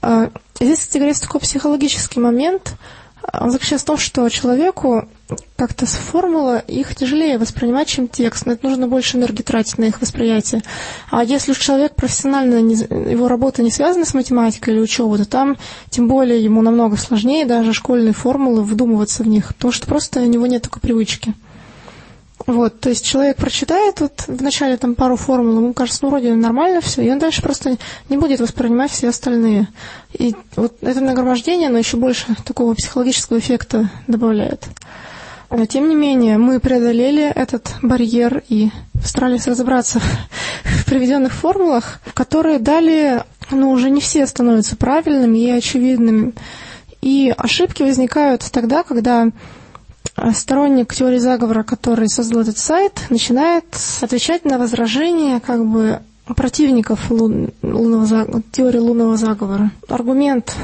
[0.00, 2.76] А, здесь, кстати говоря, есть такой психологический момент–
[3.32, 5.08] он заключается в том, что человеку
[5.56, 8.46] как-то с формула их тяжелее воспринимать, чем текст.
[8.46, 10.62] Но это нужно больше энергии тратить на их восприятие.
[11.10, 15.24] А если уж человек профессионально, не, его работа не связана с математикой или учебой, то
[15.24, 15.56] там
[15.90, 20.26] тем более ему намного сложнее даже школьные формулы вдумываться в них, потому что просто у
[20.26, 21.34] него нет такой привычки.
[22.46, 26.80] Вот, то есть человек прочитает вот вначале там пару формул, ему кажется, ну вроде нормально
[26.80, 27.76] все, и он дальше просто
[28.08, 29.68] не будет воспринимать все остальные.
[30.12, 34.66] И вот это нагромождение, оно еще больше такого психологического эффекта добавляет.
[35.68, 38.70] Тем не менее, мы преодолели этот барьер и
[39.04, 40.00] старались разобраться
[40.64, 46.32] в приведенных формулах, которые дали, ну, уже не все становятся правильными и очевидными.
[47.02, 49.28] И ошибки возникают тогда, когда
[50.32, 53.66] сторонник теории заговора, который создал этот сайт, начинает
[54.00, 59.72] отвечать на возражения как бы противников лун, лунного, теории лунного заговора.
[59.88, 60.54] Аргумент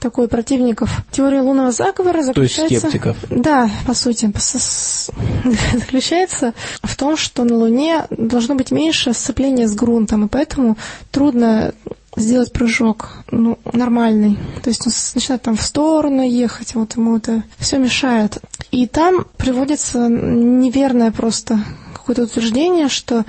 [0.00, 2.66] такой противников теории лунного заговора заключается...
[2.66, 3.16] То есть скептиков.
[3.30, 4.32] Да, по сути.
[5.78, 10.76] Заключается в том, что на Луне должно быть меньше сцепления с грунтом, и поэтому
[11.10, 11.72] трудно
[12.16, 14.38] сделать прыжок ну, нормальный.
[14.62, 18.38] То есть он начинает там в сторону ехать, вот ему это все мешает.
[18.70, 21.60] И там приводится неверное просто
[21.94, 23.24] какое-то утверждение, что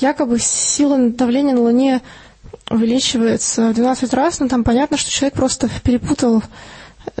[0.00, 2.02] якобы сила давления на Луне
[2.70, 6.42] увеличивается в 12 раз, но там понятно, что человек просто перепутал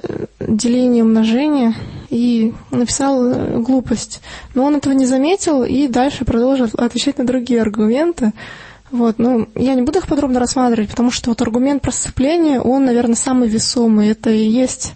[0.02, 1.74] э, деление умножение
[2.10, 4.20] и написал э, глупость.
[4.54, 8.32] Но он этого не заметил и дальше продолжил отвечать на другие аргументы.
[8.90, 12.84] Вот, ну, я не буду их подробно рассматривать, потому что вот аргумент про сцепление, он,
[12.84, 14.10] наверное, самый весомый.
[14.10, 14.94] Это и есть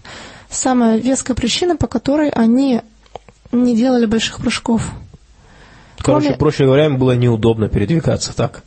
[0.49, 2.81] самая веская причина, по которой они
[3.51, 4.91] не делали больших прыжков.
[6.03, 6.37] Короче, кроме...
[6.37, 8.63] проще говоря, им было неудобно передвигаться, так?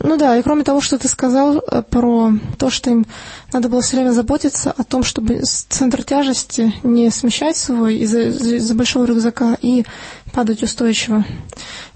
[0.00, 3.06] Ну да, и кроме того, что ты сказал э, про то, что им
[3.52, 8.70] надо было все время заботиться о том, чтобы центр тяжести не смещать свой из-за, из
[8.72, 9.84] большого рюкзака и
[10.32, 11.24] падать устойчиво.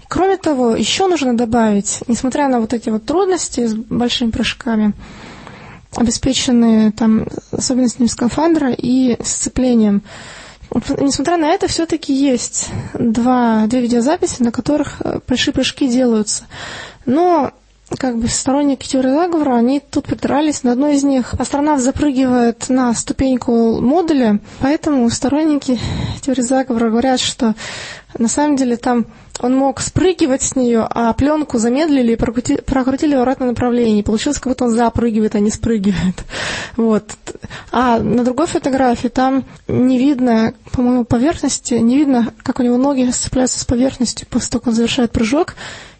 [0.07, 4.93] Кроме того, еще нужно добавить, несмотря на вот эти вот трудности с большими прыжками,
[5.95, 10.03] обеспеченные там особенностями скафандра и сцеплением,
[10.97, 16.45] Несмотря на это, все-таки есть два, две видеозаписи, на которых э, большие прыжки делаются.
[17.05, 17.51] Но
[17.97, 20.63] как бы сторонники теории заговора, они тут придрались.
[20.63, 25.79] На одной из них астронавт запрыгивает на ступеньку модуля, поэтому сторонники
[26.21, 27.55] теории заговора говорят, что
[28.17, 29.07] на самом деле там
[29.39, 34.03] он мог спрыгивать с нее, а пленку замедлили и прокрутили, прокрутили в обратном направлении.
[34.03, 36.23] Получилось, как будто он запрыгивает, а не спрыгивает.
[36.75, 37.03] Вот.
[37.71, 43.09] А на другой фотографии там не видно, по-моему, поверхности, не видно, как у него ноги
[43.11, 45.55] сцепляются с поверхностью после того, как он завершает прыжок.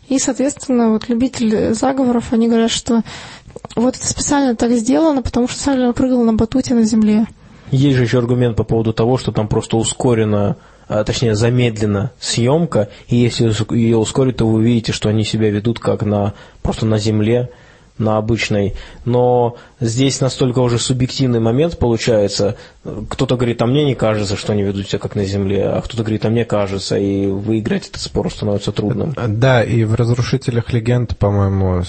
[0.09, 3.03] И, соответственно, вот любители заговоров, они говорят, что
[3.75, 7.27] вот это специально так сделано, потому что Сайлер прыгал на батуте на земле.
[7.71, 12.89] Есть же еще аргумент по поводу того, что там просто ускорено, а, точнее замедлена съемка,
[13.07, 16.99] и если ее ускорить, то вы увидите, что они себя ведут как на просто на
[16.99, 17.49] земле,
[17.97, 18.73] на обычной,
[19.05, 22.57] но здесь настолько уже субъективный момент получается.
[23.09, 26.03] Кто-то говорит, а мне не кажется, что они ведут себя как на Земле, а кто-то
[26.03, 29.13] говорит, а мне кажется, и выиграть этот спор становится трудным.
[29.15, 31.83] Да, и в «Разрушителях легенд», по-моему,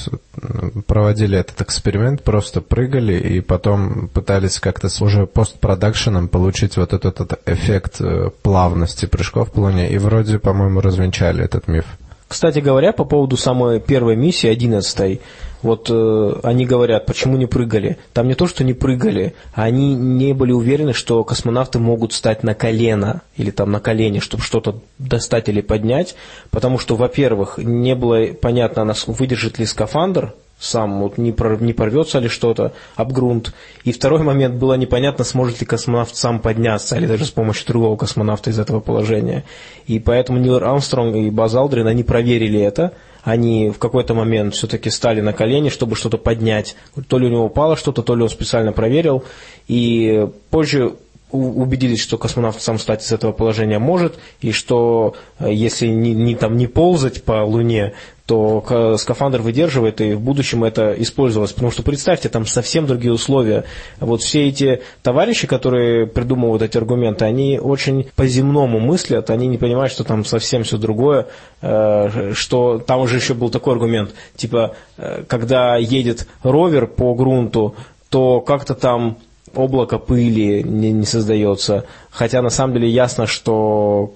[0.86, 7.20] проводили этот эксперимент, просто прыгали и потом пытались как-то с уже постпродакшеном получить вот этот,
[7.20, 11.86] этот эффект э, плавности прыжков в Луне, и вроде, по-моему, развенчали этот миф.
[12.28, 15.20] Кстати говоря, по поводу самой первой миссии, одиннадцатой,
[15.62, 17.98] вот э, они говорят, почему не прыгали.
[18.12, 22.42] Там не то, что не прыгали, а они не были уверены, что космонавты могут стать
[22.42, 26.16] на колено или там на колени, чтобы что-то достать или поднять,
[26.50, 32.72] потому что, во-первых, не было понятно, выдержит ли скафандр сам, вот не, порвется ли что-то
[32.96, 33.52] об грунт.
[33.84, 37.96] И второй момент, было непонятно, сможет ли космонавт сам подняться, или даже с помощью другого
[37.96, 39.44] космонавта из этого положения.
[39.86, 42.92] И поэтому Нил Армстронг и Баз Алдрин, они проверили это,
[43.22, 46.76] они в какой-то момент все-таки стали на колени, чтобы что-то поднять.
[47.08, 49.24] То ли у него упало что-то, то ли он специально проверил.
[49.66, 50.94] И позже
[51.30, 56.36] убедились, что космонавт сам встать из этого положения может, и что э, если не, не,
[56.36, 57.94] там, не ползать по Луне,
[58.26, 61.52] то скафандр выдерживает, и в будущем это использовалось.
[61.52, 63.64] Потому что представьте, там совсем другие условия.
[64.00, 69.92] Вот все эти товарищи, которые придумывают эти аргументы, они очень по-земному мыслят, они не понимают,
[69.92, 71.26] что там совсем все другое,
[71.60, 77.74] э, что там уже еще был такой аргумент, типа, э, когда едет ровер по грунту,
[78.08, 79.18] то как-то там
[79.56, 81.84] облако пыли не, не создается.
[82.10, 84.14] Хотя на самом деле ясно, что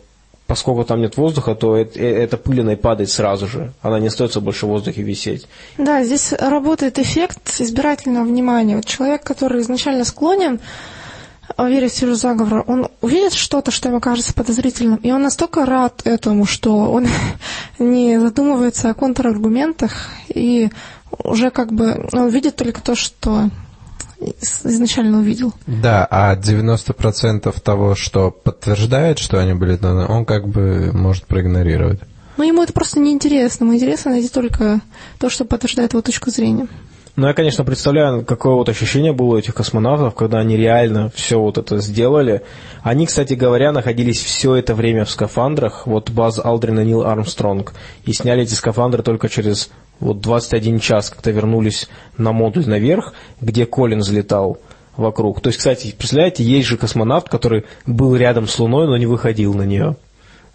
[0.49, 3.73] поскольку там нет воздуха, то это, э, эта пылина и падает сразу же.
[3.83, 5.47] Она не остается больше в воздухе висеть.
[5.77, 8.77] Да, здесь работает эффект избирательного внимания.
[8.77, 10.61] Вот человек, который изначально склонен
[11.59, 16.03] верить в теорию заговора, он увидит что-то, что ему кажется подозрительным, и он настолько рад
[16.05, 17.07] этому, что он
[17.79, 20.71] не задумывается о контраргументах, и
[21.25, 23.51] уже как бы он видит только то, что
[24.41, 25.55] изначально увидел.
[25.67, 32.01] Да, а 90% того, что подтверждает, что они были даны, он как бы может проигнорировать.
[32.37, 33.65] Но ему это просто неинтересно.
[33.65, 34.81] Ему интересно найти только
[35.19, 36.69] то, что подтверждает его точку зрения.
[37.19, 41.41] Ну, я, конечно, представляю, какое вот ощущение было у этих космонавтов, когда они реально все
[41.41, 42.43] вот это сделали.
[42.85, 47.73] Они, кстати говоря, находились все это время в скафандрах, вот Баз Алдрин и Нил Армстронг,
[48.05, 49.69] и сняли эти скафандры только через
[50.01, 54.59] вот 21 час, когда вернулись на модуль наверх, где Колин взлетал.
[54.97, 55.41] вокруг.
[55.41, 59.55] То есть, кстати, представляете, есть же космонавт, который был рядом с Луной, но не выходил
[59.55, 59.97] на нее.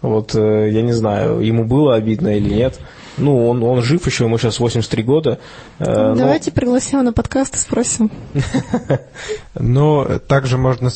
[0.02, 2.78] Вот, э, я не знаю, ему было обидно или нет.
[3.16, 5.38] Ну, он, он жив еще, ему сейчас 83 года.
[5.78, 6.54] Э, Давайте но...
[6.54, 8.10] пригласим на подкаст и спросим.
[9.58, 10.90] Ну, также можно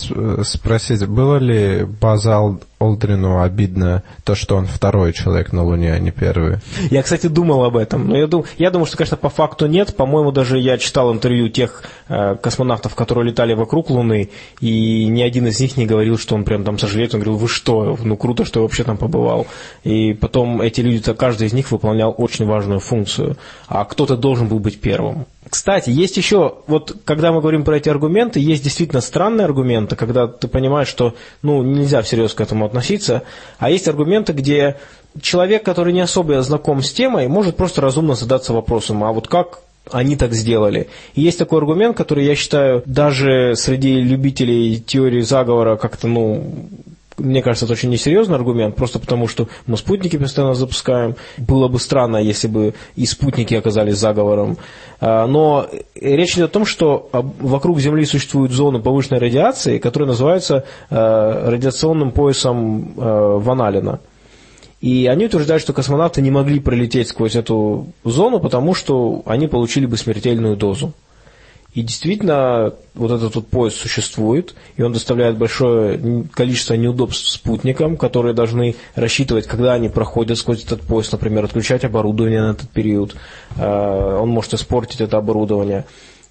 [0.45, 6.13] спросить, было ли Базал Олдрину обидно то, что он второй человек на Луне, а не
[6.13, 6.59] первый.
[6.91, 8.09] Я, кстати, думал об этом.
[8.09, 9.97] Но я, дум, я думаю, что, конечно, по факту нет.
[9.97, 15.49] По-моему, даже я читал интервью тех э, космонавтов, которые летали вокруг Луны, и ни один
[15.49, 17.15] из них не говорил, что он прям там сожалеет.
[17.15, 19.49] Он говорил, вы что, ну круто, что я вообще там побывал.
[19.83, 23.37] И потом эти люди, каждый из них выполнял очень важную функцию.
[23.67, 25.27] А кто-то должен был быть первым.
[25.51, 30.27] Кстати, есть еще, вот когда мы говорим про эти аргументы, есть действительно странные аргументы, когда
[30.27, 33.23] ты понимаешь, что ну, нельзя всерьез к этому относиться,
[33.59, 34.77] а есть аргументы, где
[35.21, 39.61] человек, который не особо знаком с темой, может просто разумно задаться вопросом, а вот как
[39.91, 40.89] они так сделали.
[41.15, 46.69] И есть такой аргумент, который я считаю даже среди любителей теории заговора как-то, ну,
[47.19, 51.17] мне кажется, это очень несерьезный аргумент, просто потому что мы спутники постоянно запускаем.
[51.37, 54.59] Было бы странно, если бы и спутники оказались заговором.
[55.01, 60.65] А, но речь идет о том, что вокруг Земли существуют зоны повышенной радиации, которые называются
[60.91, 64.01] а, радиационным поясом а, Ваналина.
[64.81, 69.87] И они утверждают, что космонавты не могли пролететь сквозь эту зону, потому что они получили
[69.87, 70.93] бы смертельную дозу.
[71.75, 78.33] И действительно, вот этот вот поезд существует, и он доставляет большое количество неудобств спутникам, которые
[78.35, 83.17] должны рассчитывать, когда они проходят сквозь этот поезд, например, отключать оборудование на этот период.
[83.57, 85.85] Э, он может испортить это оборудование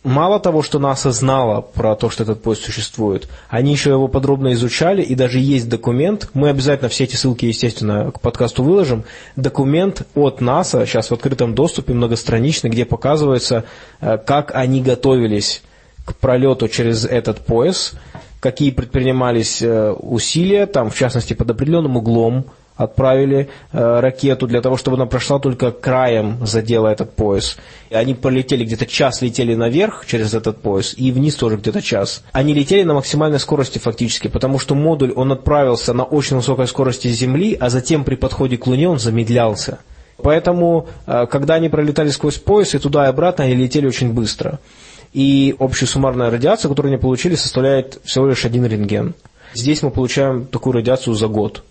[0.07, 4.53] мало того, что НАСА знала про то, что этот поезд существует, они еще его подробно
[4.53, 9.03] изучали, и даже есть документ, мы обязательно все эти ссылки, естественно, к подкасту выложим,
[9.35, 13.65] документ от НАСА, сейчас в открытом доступе, многостраничный, где показывается,
[13.99, 15.61] э, как они готовились
[16.05, 17.93] к пролету через этот пояс,
[18.39, 22.45] какие предпринимались э, усилия, там, в частности, под определенным углом,
[22.78, 27.57] отправили э, ракету для того, чтобы она прошла только краем, задела этот пояс.
[27.89, 32.23] И они полетели где-то час, летели наверх через этот пояс, и вниз тоже где-то час.
[32.32, 37.07] Они летели на максимальной скорости фактически, потому что модуль, он отправился на очень высокой скорости
[37.07, 39.80] Земли, а затем при подходе к Луне он замедлялся.
[40.21, 44.59] Поэтому, э, когда они пролетали сквозь пояс и туда и обратно, они летели очень быстро.
[45.13, 49.15] И общая суммарная радиация, которую они получили, составляет всего лишь один рентген.
[49.55, 51.63] Здесь мы получаем такую радиацию за год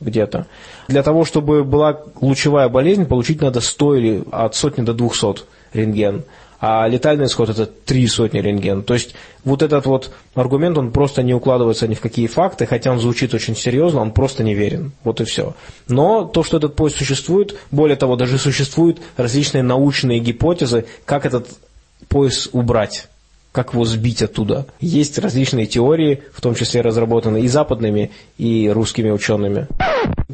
[0.00, 0.46] где-то.
[0.88, 6.24] Для того, чтобы была лучевая болезнь, получить надо 100 или от сотни до 200 рентген.
[6.58, 8.82] А летальный исход это три сотни рентген.
[8.82, 12.90] То есть вот этот вот аргумент, он просто не укладывается ни в какие факты, хотя
[12.90, 14.92] он звучит очень серьезно, он просто неверен.
[15.04, 15.54] Вот и все.
[15.86, 21.46] Но то, что этот поезд существует, более того, даже существуют различные научные гипотезы, как этот
[22.08, 23.08] поезд убрать
[23.56, 24.66] как его сбить оттуда.
[24.80, 29.66] Есть различные теории, в том числе разработанные и западными, и русскими учеными.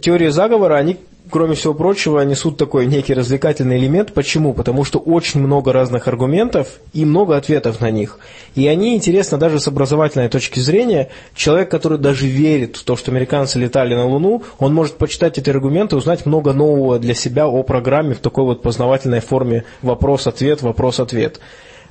[0.00, 0.96] Теории заговора, они
[1.30, 4.12] кроме всего прочего, несут такой некий развлекательный элемент.
[4.12, 4.52] Почему?
[4.52, 8.18] Потому что очень много разных аргументов и много ответов на них.
[8.56, 11.08] И они интересны даже с образовательной точки зрения.
[11.34, 15.48] Человек, который даже верит в то, что американцы летали на Луну, он может почитать эти
[15.48, 21.40] аргументы узнать много нового для себя о программе в такой вот познавательной форме вопрос-ответ, вопрос-ответ.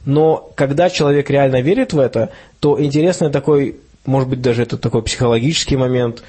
[0.06, 2.30] Но когда человек реально верит в это,
[2.60, 6.24] то интересный такой, может быть, даже это такой психологический момент,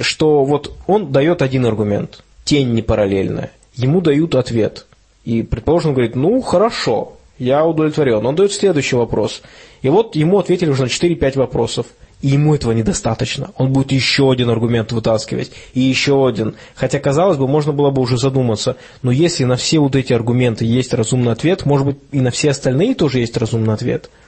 [0.00, 4.86] что вот он дает один аргумент, тень не параллельная, ему дают ответ.
[5.24, 8.24] И, предположим, он говорит, ну, хорошо, я удовлетворен.
[8.24, 9.42] Он дает следующий вопрос.
[9.82, 11.86] И вот ему ответили уже на 4-5 вопросов.
[12.26, 13.52] И ему этого недостаточно.
[13.56, 16.56] Он будет еще один аргумент вытаскивать, и еще один.
[16.74, 20.64] Хотя, казалось бы, можно было бы уже задуматься, но если на все вот эти аргументы
[20.64, 24.10] есть разумный ответ, может быть, и на все остальные тоже есть разумный ответ–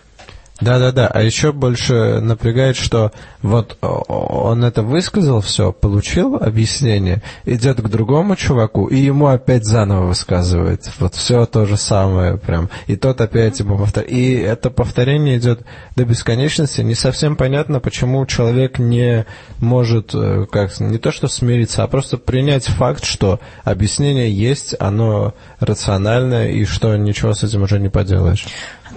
[0.61, 7.89] да-да-да, а еще больше напрягает, что вот он это высказал, все, получил объяснение, идет к
[7.89, 10.91] другому чуваку, и ему опять заново высказывает.
[10.99, 12.71] Вот все то же самое прям.
[12.89, 14.11] И тот опять ему повторяет.
[14.11, 15.61] И это повторение идет
[15.95, 16.81] до бесконечности.
[16.81, 19.27] Не совсем понятно, почему человек не
[19.61, 25.35] может, э, как не то что смириться, а просто принять факт, что объяснение есть, оно
[25.61, 28.47] рациональное, и что ничего с этим уже не поделаешь.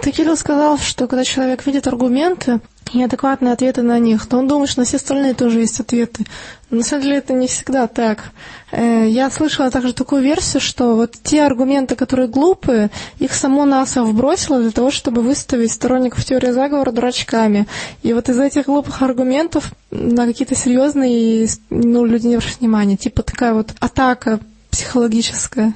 [0.00, 2.60] Ты, Кирилл, сказал, что когда человек видит аргументы
[2.92, 6.24] и адекватные ответы на них, то он думает, что на все остальные тоже есть ответы.
[6.70, 8.30] Но на самом деле это не всегда так.
[8.70, 14.02] Э, я слышала также такую версию, что вот те аргументы, которые глупые, их само НАСА
[14.02, 17.66] вбросило для того, чтобы выставить сторонников теории заговора дурачками.
[18.02, 22.96] И вот из этих глупых аргументов на какие-то серьезные ну, люди не обращают внимания.
[22.96, 24.40] Типа такая вот атака
[24.70, 25.74] психологическая.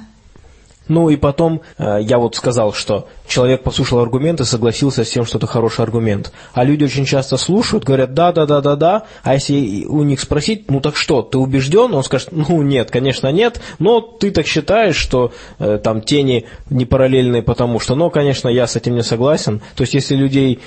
[0.87, 5.25] Ну и потом э, я вот сказал, что человек послушал аргумент и согласился с тем,
[5.25, 6.31] что это хороший аргумент.
[6.53, 9.03] А люди очень часто слушают, говорят да, да, да, да, да.
[9.23, 11.93] А если у них спросить, ну так что, ты убежден?
[11.93, 16.85] Он скажет, ну нет, конечно нет, но ты так считаешь, что э, там тени не
[16.85, 19.61] параллельные, потому что, ну, конечно, я с этим не согласен.
[19.75, 20.59] То есть если людей,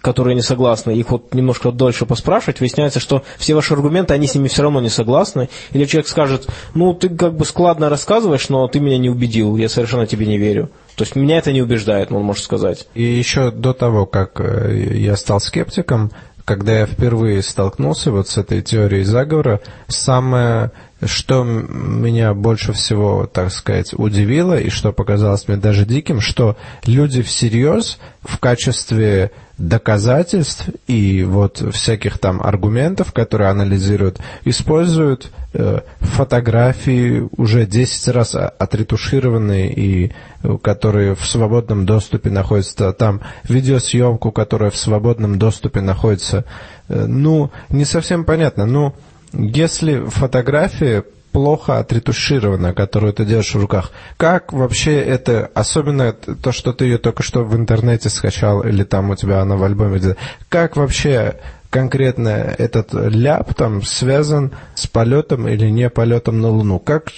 [0.00, 4.34] которые не согласны, их вот немножко дольше поспрашивать, выясняется, что все ваши аргументы, они с
[4.34, 5.48] ними все равно не согласны.
[5.72, 9.67] Или человек скажет, ну ты как бы складно рассказываешь, но ты меня не убедил, я
[9.68, 10.70] совершенно тебе не верю.
[10.96, 12.88] То есть меня это не убеждает, он может сказать.
[12.94, 16.10] И еще до того, как э, я стал скептиком,
[16.44, 20.72] когда я впервые столкнулся вот с этой теорией заговора, самое,
[21.04, 27.22] что меня больше всего, так сказать, удивило и что показалось мне даже диким, что люди
[27.22, 37.66] всерьез в качестве доказательств и вот всяких там аргументов, которые анализируют, используют э, фотографии уже
[37.66, 45.38] 10 раз отретушированные и э, которые в свободном доступе находятся, там видеосъемку, которая в свободном
[45.38, 46.44] доступе находится.
[46.88, 48.64] Э, ну, не совсем понятно.
[48.64, 48.94] Ну,
[49.32, 53.92] если фотография плохо отретуширована, которую ты держишь в руках.
[54.16, 59.10] Как вообще это, особенно то, что ты ее только что в интернете скачал, или там
[59.10, 60.16] у тебя она в альбоме,
[60.48, 61.36] как вообще
[61.70, 66.78] конкретно этот ляп там связан с полетом или не полетом на Луну?
[66.78, 67.10] Как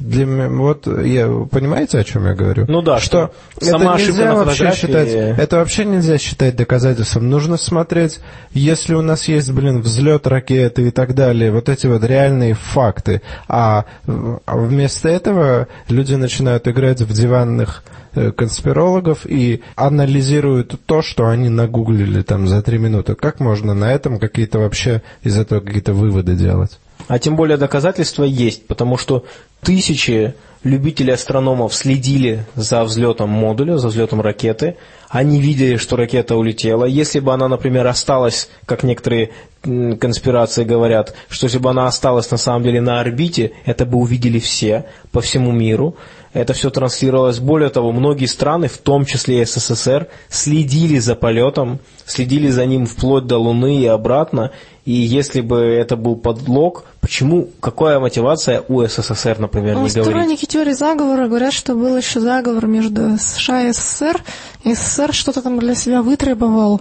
[0.00, 2.64] для меня, вот я, понимаете, о чем я говорю?
[2.66, 4.80] Ну да, что, что сама это нельзя вообще фотографии...
[4.80, 7.28] считать, это вообще нельзя считать доказательством.
[7.28, 8.20] Нужно смотреть,
[8.52, 13.20] если у нас есть, блин, взлет ракеты и так далее, вот эти вот реальные факты,
[13.46, 17.84] а, а вместо этого люди начинают играть в диванных
[18.14, 23.14] э, конспирологов и анализируют то, что они нагуглили там за три минуты.
[23.14, 26.78] Как можно на этом какие-то вообще из этого какие-то выводы делать?
[27.10, 29.24] А тем более доказательства есть, потому что
[29.62, 30.32] тысячи
[30.62, 34.76] любителей астрономов следили за взлетом модуля, за взлетом ракеты.
[35.08, 36.84] Они видели, что ракета улетела.
[36.84, 39.30] Если бы она, например, осталась, как некоторые
[39.62, 44.38] конспирации говорят, что если бы она осталась на самом деле на орбите, это бы увидели
[44.38, 45.96] все по всему миру.
[46.32, 47.40] Это все транслировалось.
[47.40, 52.86] Более того, многие страны, в том числе и СССР, следили за полетом, следили за ним
[52.86, 54.52] вплоть до Луны и обратно.
[54.84, 60.04] И если бы это был подлог, почему, какая мотивация у СССР, например, ну, не говорить?
[60.04, 64.22] Сторонники теории заговора говорят, что был еще заговор между США и СССР.
[64.64, 66.80] И СССР что-то там для себя вытребовал,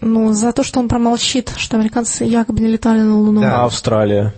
[0.00, 3.40] ну, за то, что он промолчит, что американцы якобы не летали на Луну.
[3.40, 4.34] Да, Австралия.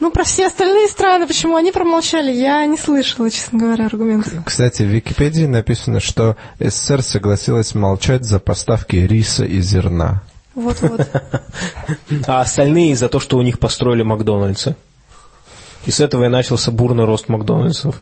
[0.00, 4.32] Ну, про все остальные страны, почему они промолчали, я не слышала, честно говоря, аргументов.
[4.44, 10.22] Кстати, в Википедии написано, что СССР согласилась молчать за поставки риса и зерна.
[10.54, 11.08] Вот-вот.
[12.26, 14.76] А остальные за то, что у них построили Макдональдсы.
[15.84, 18.00] И с этого и начался бурный рост Макдональдсов.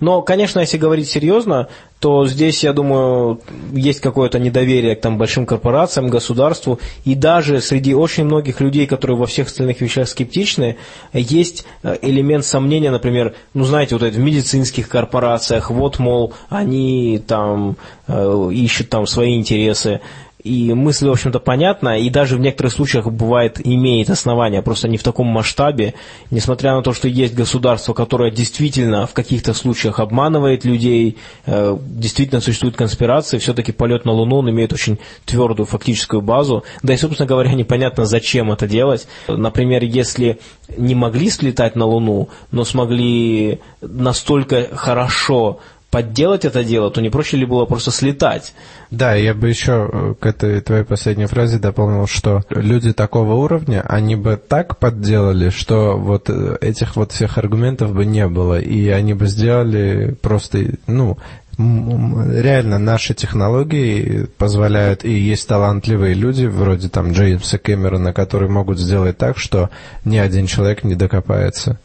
[0.00, 1.68] Но, конечно, если говорить серьезно,
[1.98, 3.40] то здесь, я думаю,
[3.72, 6.78] есть какое-то недоверие к там, большим корпорациям, государству.
[7.06, 10.76] И даже среди очень многих людей, которые во всех остальных вещах скептичны,
[11.14, 17.22] есть э, элемент сомнения, например, ну, знаете, вот это в медицинских корпорациях, вот, мол, они
[17.26, 17.76] там
[18.08, 20.00] э, ищут там свои интересы.
[20.46, 24.96] И мысль, в общем-то, понятна, и даже в некоторых случаях бывает, имеет основания, просто не
[24.96, 25.94] в таком масштабе,
[26.30, 32.40] несмотря на то, что есть государство, которое действительно в каких-то случаях обманывает людей, э, действительно
[32.40, 37.26] существует конспирации, все-таки полет на Луну, он имеет очень твердую фактическую базу, да и, собственно
[37.26, 39.08] говоря, непонятно, зачем это делать.
[39.26, 40.38] Например, если
[40.76, 45.58] не могли слетать на Луну, но смогли настолько хорошо
[45.90, 48.54] подделать это дело, то не проще ли было просто слетать?
[48.90, 53.82] Да, я бы еще э, к этой твоей последней фразе дополнил, что люди такого уровня,
[53.86, 58.88] они бы так подделали, что вот э, этих вот всех аргументов бы не было, и
[58.88, 61.18] они бы сделали просто, ну,
[61.58, 69.16] реально наши технологии позволяют, и есть талантливые люди, вроде там Джеймса Кэмерона, которые могут сделать
[69.16, 69.70] так, что
[70.04, 71.78] ни один человек не докопается.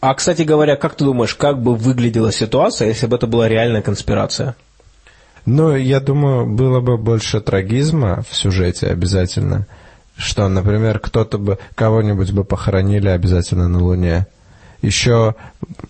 [0.00, 3.82] А, кстати говоря, как ты думаешь, как бы выглядела ситуация, если бы это была реальная
[3.82, 4.54] конспирация?
[5.46, 9.66] Ну, я думаю, было бы больше трагизма в сюжете обязательно.
[10.16, 14.26] Что, например, кто-то бы, кого-нибудь бы похоронили обязательно на Луне.
[14.82, 15.34] Еще,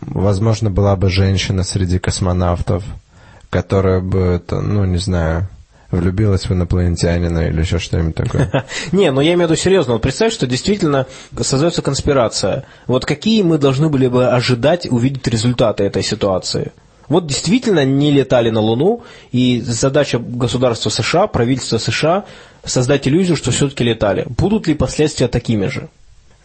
[0.00, 2.84] возможно, была бы женщина среди космонавтов,
[3.50, 5.48] которая бы, ну, не знаю,
[5.90, 8.64] влюбилась в инопланетянина или еще что-нибудь такое.
[8.92, 9.94] Не, но я имею в виду серьезно.
[9.94, 11.06] Вот представь, что действительно
[11.40, 12.64] создается конспирация.
[12.86, 16.72] Вот какие мы должны были бы ожидать увидеть результаты этой ситуации?
[17.08, 22.24] Вот действительно не летали на Луну, и задача государства США, правительства США,
[22.64, 24.26] создать иллюзию, что все-таки летали.
[24.28, 25.88] Будут ли последствия такими же?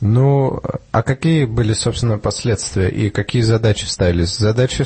[0.02, 0.62] Ну,
[0.92, 4.36] а какие были, собственно, последствия и какие задачи ставились?
[4.36, 4.86] Задачи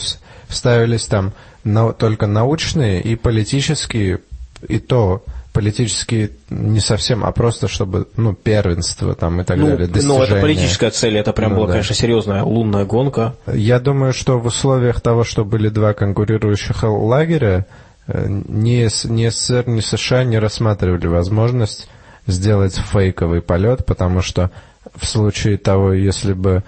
[0.49, 1.33] ставились там
[1.63, 4.19] на, только научные и политические,
[4.67, 5.23] и то
[5.55, 10.17] политические не совсем, а просто чтобы, ну, первенство там и так ну, далее, достижения.
[10.17, 11.73] Ну, это политическая цель, это прям ну, была, да.
[11.73, 13.35] конечно, серьезная лунная гонка.
[13.47, 17.65] Я думаю, что в условиях того, что были два конкурирующих лагеря,
[18.07, 21.87] э, ни, ни СССР, ни США не рассматривали возможность
[22.27, 24.51] сделать фейковый полет, потому что
[24.93, 26.63] в случае того, если бы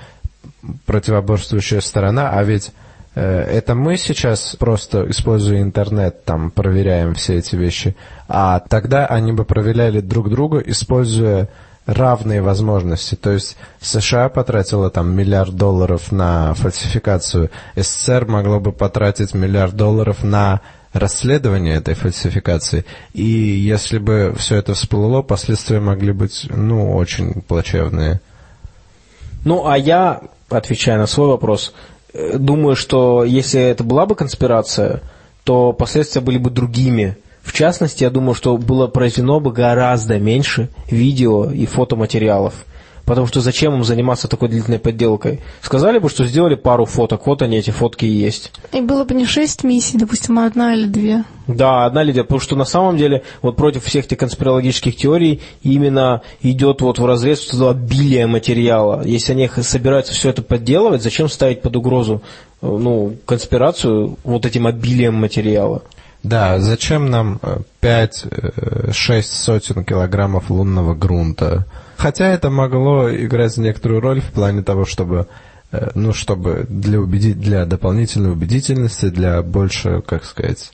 [0.85, 2.71] противоборствующая сторона, а ведь
[3.19, 7.95] это мы сейчас просто, используя интернет, там, проверяем все эти вещи,
[8.27, 11.49] а тогда они бы проверяли друг друга, используя
[11.87, 13.15] равные возможности.
[13.15, 20.23] То есть США потратила там миллиард долларов на фальсификацию, СССР могло бы потратить миллиард долларов
[20.23, 20.61] на
[20.93, 22.85] расследование этой фальсификации.
[23.13, 28.19] И если бы все это всплыло, последствия могли быть, ну, очень плачевные.
[29.43, 31.96] Ну, а я, отвечая на свой вопрос, э,
[32.37, 35.01] думаю, что если это была бы конспирация,
[35.43, 37.17] то последствия были бы другими.
[37.41, 42.65] В частности, я думаю, что было произведено бы гораздо меньше видео и фотоматериалов–
[43.07, 45.39] Потому что зачем им заниматься такой длительной подделкой?
[45.61, 48.51] Сказали бы, что сделали пару фоток, вот они, эти фотки и есть.
[48.73, 51.23] И было бы не шесть миссий, допустим, а одна или две.
[51.47, 55.41] Да, одна или две, потому что на самом деле вот против всех этих конспирологических теорий
[55.63, 59.01] именно идет вот в разрез вот обилие материала.
[59.05, 62.21] Если они собираются все это подделывать, зачем ставить под угрозу
[62.61, 65.81] э, ну, конспирацию вот этим обилием материала?
[66.23, 67.39] Да, зачем нам
[67.81, 68.27] 5-6
[68.91, 71.65] э, сотен килограммов лунного грунта?
[71.97, 75.27] Хотя это могло играть некоторую роль в плане того, чтобы
[75.71, 77.33] э, ну, чтобы для, убеди...
[77.33, 80.71] для дополнительной убедительности, для больше, как сказать,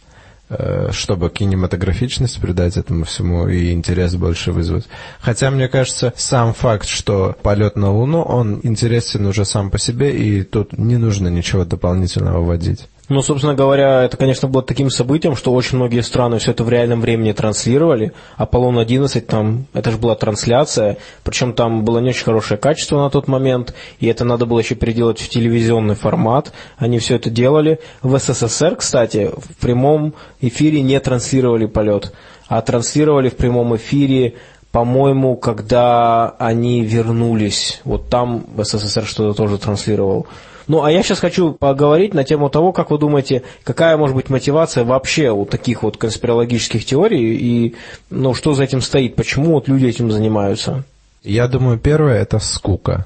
[0.50, 4.86] э, чтобы кинематографичность придать этому всему и интерес больше вызвать.
[5.22, 10.14] Хотя, мне кажется, сам факт, что полет на Луну, он интересен уже сам по себе,
[10.16, 12.90] и тут не нужно ничего дополнительного вводить.
[13.10, 16.70] Ну, собственно говоря, это, конечно, было таким событием, что очень многие страны все это в
[16.70, 18.14] реальном времени транслировали.
[18.38, 23.28] Аполлон-11, там, это же была трансляция, причем там было не очень хорошее качество на тот
[23.28, 26.54] момент, и это надо было еще переделать в телевизионный формат.
[26.78, 27.80] Они все это делали.
[28.02, 32.14] В СССР, кстати, в прямом эфире не транслировали полет,
[32.48, 34.36] а транслировали в прямом эфире
[34.72, 40.26] по-моему, когда они вернулись, вот там в СССР что-то тоже транслировал.
[40.68, 44.30] Ну, а я сейчас хочу поговорить на тему того, как вы думаете, какая может быть
[44.30, 47.76] мотивация вообще у таких вот конспирологических теорий и
[48.10, 50.84] ну, что за этим стоит, почему вот люди этим занимаются?
[51.24, 53.06] Я думаю, первое– это скука.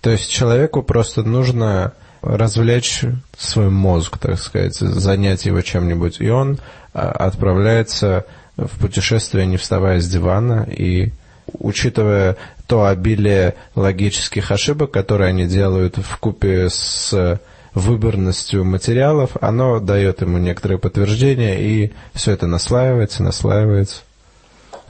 [0.00, 3.02] То есть человеку просто нужно развлечь
[3.36, 6.20] свой мозг, так сказать, занять его чем-нибудь.
[6.20, 6.58] И он
[6.92, 8.24] а, отправляется
[8.56, 11.12] в путешествие, не вставая с дивана, и
[11.52, 12.36] учитывая
[12.72, 17.38] то обилие логических ошибок, которые они делают в купе с
[17.74, 24.00] выборностью материалов, оно дает ему некоторые подтверждения, и все это наслаивается, наслаивается.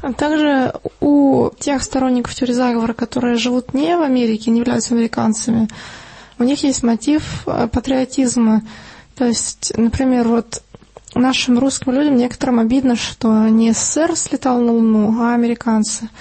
[0.01, 5.67] А также у тех сторонников теории заговора, которые живут не в Америке, не являются американцами,
[6.39, 8.63] у них есть мотив э, патриотизма.
[9.17, 10.63] То есть, например, вот
[11.17, 16.09] нашим русским людям некоторым обидно, что не СССР слетал на Луну, а американцы–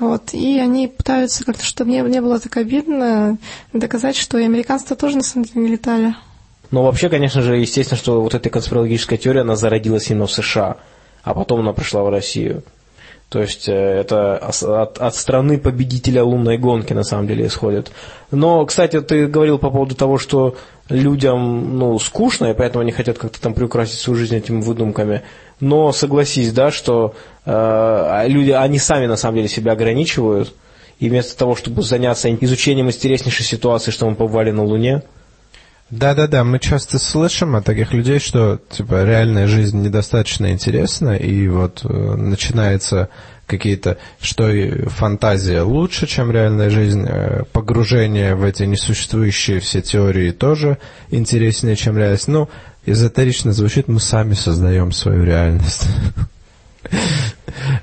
[0.00, 3.36] вот, и они пытаются как-то, чтобы не, не было так обидно,
[3.72, 6.14] доказать, что и американцы тоже на самом деле не летали.
[6.70, 10.78] Но вообще, конечно же, естественно, что вот эта конспирологическая теория, она зародилась именно в США,
[11.22, 12.62] а потом она пришла в Россию.
[13.30, 17.92] То есть э, это от, от страны победителя лунной гонки на самом деле исходит.
[18.32, 20.56] Но, кстати, ты говорил по поводу того, что
[20.88, 25.22] людям ну, скучно, и поэтому они хотят как-то там приукрасить свою жизнь этими выдумками.
[25.60, 27.14] Но согласись, да, что
[27.46, 30.52] э, люди, они сами на самом деле себя ограничивают,
[30.98, 35.02] и вместо того, чтобы заняться изучением интереснейшей ситуации, что мы побывали на Луне,
[35.90, 41.80] да-да-да, мы часто слышим от таких людей, что типа реальная жизнь недостаточно интересна, и вот
[41.84, 43.08] э, начинается
[43.46, 44.48] какие-то, что
[44.86, 50.78] фантазия лучше, чем реальная жизнь, э, погружение в эти несуществующие все теории тоже
[51.10, 52.28] интереснее, чем реальность.
[52.28, 52.48] Ну,
[52.86, 55.86] эзотерично звучит, мы сами создаем свою реальность.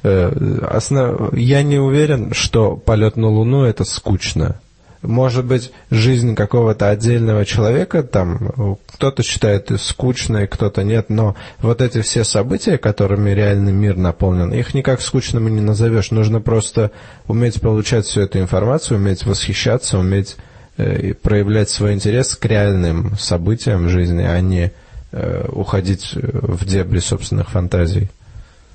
[0.01, 4.59] Э, я не уверен, что полет на Луну это скучно
[5.01, 12.01] может быть, жизнь какого-то отдельного человека, там, кто-то считает скучной, кто-то нет, но вот эти
[12.01, 16.11] все события, которыми реальный мир наполнен, их никак скучными не назовешь.
[16.11, 16.91] Нужно просто
[17.27, 20.37] уметь получать всю эту информацию, уметь восхищаться, уметь
[20.77, 24.71] э, проявлять свой интерес к реальным событиям жизни, а не
[25.11, 28.09] э, уходить в дебри собственных фантазий.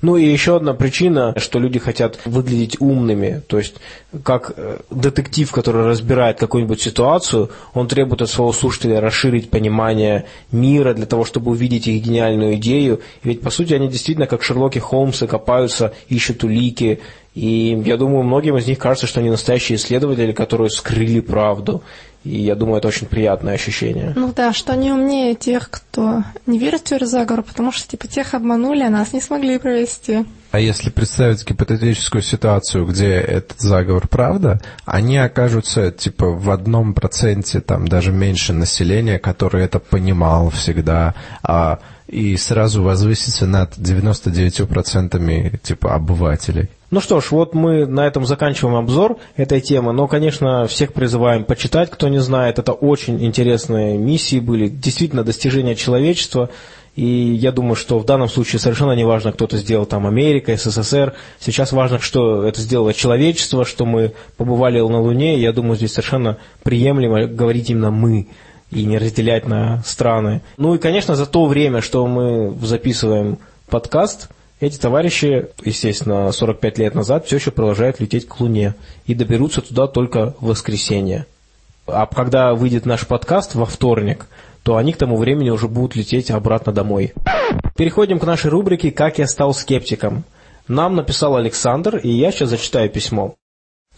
[0.03, 3.41] Ну и еще одна причина, что люди хотят выглядеть умными.
[3.47, 3.75] То есть,
[4.21, 10.93] как э, детектив, который разбирает какую-нибудь ситуацию, он требует от своего слушателя расширить понимание мира
[10.93, 12.99] для того, чтобы увидеть их гениальную идею.
[13.23, 16.99] Ведь, по сути, они действительно, как Шерлоки Холмсы, копаются, ищут улики.
[17.33, 21.81] И я думаю, многим из них кажется, что они настоящие исследователи, которые скрыли правду.
[22.23, 24.13] И я думаю, это очень приятное ощущение.
[24.15, 28.07] Ну да, что они умнее тех, кто не верит в теорию заговора, потому что типа
[28.07, 30.25] тех обманули, а нас не смогли провести.
[30.51, 37.59] А если представить гипотетическую ситуацию, где этот заговор правда, они окажутся типа в одном проценте,
[37.59, 45.95] там даже меньше населения, который это понимал всегда, а, и сразу возвысится над 99% типа
[45.95, 46.69] обывателей.
[46.93, 51.43] Ну что ж, вот мы на этом заканчиваем обзор этой темы, но, конечно, всех призываем
[51.43, 56.51] почитать, кто не знает, это очень интересные миссии были, действительно достижения человечества,
[56.95, 60.55] и я думаю, что в данном случае совершенно не важно, кто это сделал, там Америка,
[60.55, 65.93] СССР, сейчас важно, что это сделало человечество, что мы побывали на Луне, я думаю, здесь
[65.93, 68.27] совершенно приемлемо говорить именно «мы»,
[68.69, 70.43] и не разделять на страны.
[70.57, 74.29] Ну и, конечно, за то время, что мы записываем подкаст–
[74.59, 78.75] эти товарищи, естественно, 45 лет назад все еще продолжают лететь к Луне
[79.05, 81.25] и доберутся туда только в воскресенье.
[81.85, 84.27] А когда выйдет наш подкаст во вторник,
[84.63, 87.13] то они к тому времени уже будут лететь обратно домой.
[87.75, 90.23] Переходим к нашей рубрике «Как я стал скептиком».
[90.69, 93.35] Нам написал Александр, и я сейчас зачитаю письмо.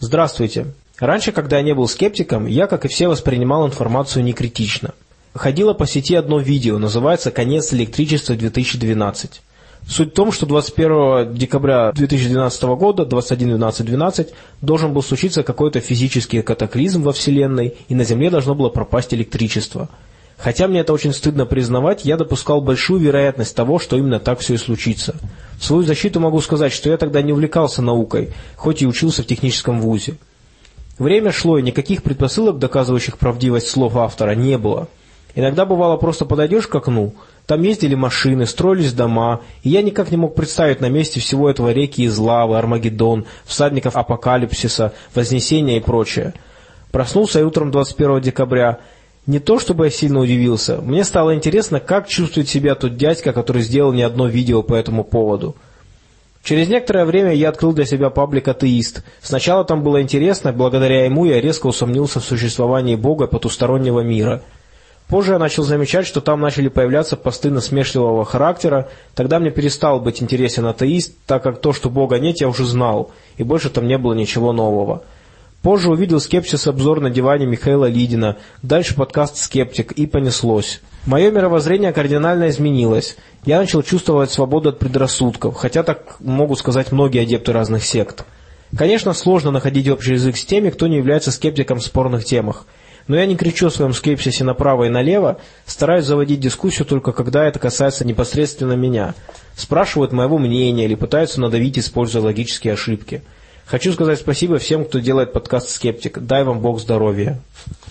[0.00, 0.66] Здравствуйте.
[0.98, 4.94] Раньше, когда я не был скептиком, я, как и все, воспринимал информацию некритично.
[5.34, 9.40] Ходило по сети одно видео, называется «Конец электричества 2012».
[9.88, 17.02] Суть в том, что 21 декабря 2012 года, 21.12.12, должен был случиться какой-то физический катаклизм
[17.02, 19.88] во Вселенной, и на Земле должно было пропасть электричество.
[20.36, 24.54] Хотя мне это очень стыдно признавать, я допускал большую вероятность того, что именно так все
[24.54, 25.14] и случится.
[25.58, 29.26] В свою защиту могу сказать, что я тогда не увлекался наукой, хоть и учился в
[29.26, 30.16] техническом вузе.
[30.98, 34.88] Время шло, и никаких предпосылок, доказывающих правдивость слов автора, не было.
[35.36, 37.14] Иногда бывало просто подойдешь к окну–
[37.46, 41.70] там ездили машины, строились дома, и я никак не мог представить на месте всего этого
[41.70, 46.34] реки из лавы, Армагеддон, всадников апокалипсиса, Вознесения и прочее.
[46.90, 48.80] Проснулся я утром 21 декабря.
[49.26, 53.62] Не то, чтобы я сильно удивился, мне стало интересно, как чувствует себя тот дядька, который
[53.62, 55.54] сделал не одно видео по этому поводу.
[56.42, 59.04] Через некоторое время я открыл для себя паблик «Атеист».
[59.20, 64.42] Сначала там было интересно, благодаря ему я резко усомнился в существовании Бога потустороннего мира–
[65.08, 70.20] Позже я начал замечать, что там начали появляться посты насмешливого характера, тогда мне перестал быть
[70.20, 73.98] интересен атеист, так как то, что Бога нет, я уже знал, и больше там не
[73.98, 75.04] было ничего нового.
[75.62, 80.80] Позже увидел скепсис обзор на диване Михаила Лидина, дальше подкаст «Скептик» и понеслось.
[81.06, 83.16] Мое мировоззрение кардинально изменилось.
[83.44, 88.24] Я начал чувствовать свободу от предрассудков, хотя так могут сказать многие адепты разных сект.
[88.76, 92.66] Конечно, сложно находить общий язык с теми, кто не является скептиком в спорных темах.
[93.08, 97.44] Но я не кричу о своем скепсисе направо и налево, стараюсь заводить дискуссию только когда
[97.44, 99.14] это касается непосредственно меня.
[99.54, 103.22] Спрашивают моего мнения или пытаются надавить, используя логические ошибки.
[103.64, 106.18] Хочу сказать спасибо всем, кто делает подкаст «Скептик».
[106.20, 107.40] Дай вам Бог здоровья.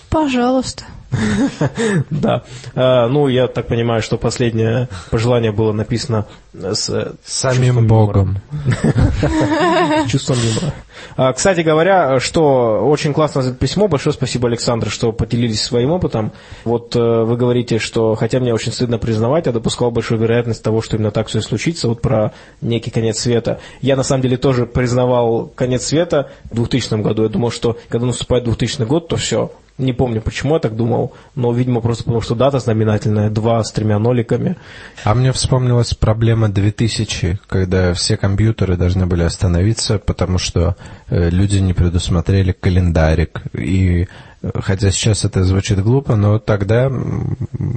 [0.09, 0.85] Пожалуйста.
[2.09, 2.43] Да.
[2.75, 7.15] А, ну, я так понимаю, что последнее пожелание было написано с...
[7.25, 8.39] Самим Богом.
[10.07, 10.73] Чувством юмора.
[11.17, 13.87] А, кстати говоря, что очень классно за это письмо.
[13.87, 16.31] Большое спасибо, Александр, что поделились своим опытом.
[16.63, 20.81] Вот э, вы говорите, что, хотя мне очень стыдно признавать, я допускал большую вероятность того,
[20.81, 23.59] что именно так все и случится, вот про некий конец света.
[23.81, 27.23] Я, на самом деле, тоже признавал конец света в 2000 году.
[27.23, 31.13] Я думал, что когда наступает 2000 год, то все, не помню, почему я так думал,
[31.35, 34.55] но, видимо, просто потому, что дата знаменательная, два с тремя ноликами.
[35.03, 40.77] А мне вспомнилась проблема 2000, когда все компьютеры должны были остановиться, потому что
[41.09, 43.41] э, люди не предусмотрели календарик.
[43.53, 44.07] И
[44.53, 46.89] хотя сейчас это звучит глупо, но тогда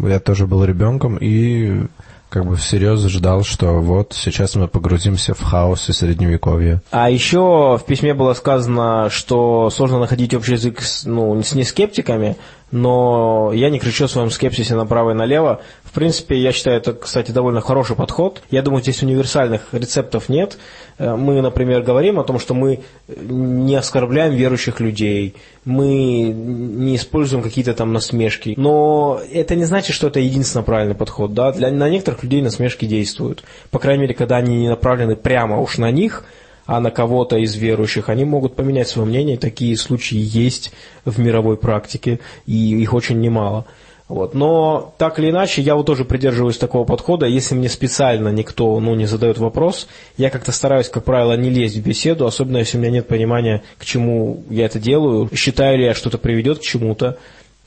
[0.04, 1.86] я тоже был ребенком и
[2.28, 6.82] как бы всерьез ждал, что вот сейчас мы погрузимся в хаос и средневековье.
[6.90, 12.36] А еще в письме было сказано, что сложно находить общий язык с, ну, с нескептиками,
[12.70, 15.60] но я не кричу о своем скепсисе направо и налево.
[15.84, 18.42] В принципе, я считаю, это, кстати, довольно хороший подход.
[18.50, 20.58] Я думаю, здесь универсальных рецептов нет.
[20.98, 25.34] Э, мы, например, говорим о том, что мы не оскорбляем верующих людей,
[25.64, 28.54] мы не используем какие-то там насмешки.
[28.56, 31.32] Но это не значит, что это единственно правильный подход.
[31.32, 31.52] Да?
[31.52, 33.44] Для, на некоторых людей насмешки действуют.
[33.70, 36.24] По крайней мере, когда они не направлены прямо уж на них–
[36.68, 39.38] а на кого-то из верующих, они могут поменять свое мнение.
[39.38, 40.70] Такие случаи есть
[41.06, 43.64] в мировой практике, и их очень немало.
[44.06, 44.34] Вот.
[44.34, 47.24] Но так или иначе, я вот тоже придерживаюсь такого подхода.
[47.24, 49.88] Если мне специально никто ну, не задает вопрос,
[50.18, 53.62] я как-то стараюсь, как правило, не лезть в беседу, особенно если у меня нет понимания,
[53.78, 57.16] к чему я это делаю, считаю ли я, что это приведет к чему-то.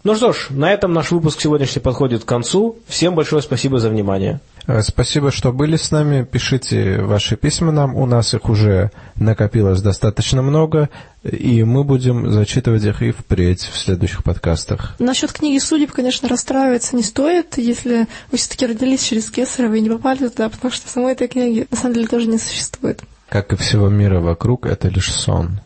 [0.03, 2.77] Ну что ж, на этом наш выпуск сегодняшний подходит к концу.
[2.87, 4.39] Всем большое спасибо за внимание.
[4.65, 6.23] Э, спасибо, что были с нами.
[6.23, 7.95] Пишите ваши письма нам.
[7.95, 10.89] У нас их уже накопилось достаточно много,
[11.23, 14.95] и мы будем зачитывать их и впредь в следующих подкастах.
[14.97, 19.89] Насчет книги судеб, конечно, расстраиваться не стоит, если вы все-таки родились через Кесарева и не
[19.89, 23.03] попали туда, потому что самой этой книги на самом деле тоже не существует.
[23.29, 25.59] Как и всего мира вокруг, это лишь сон.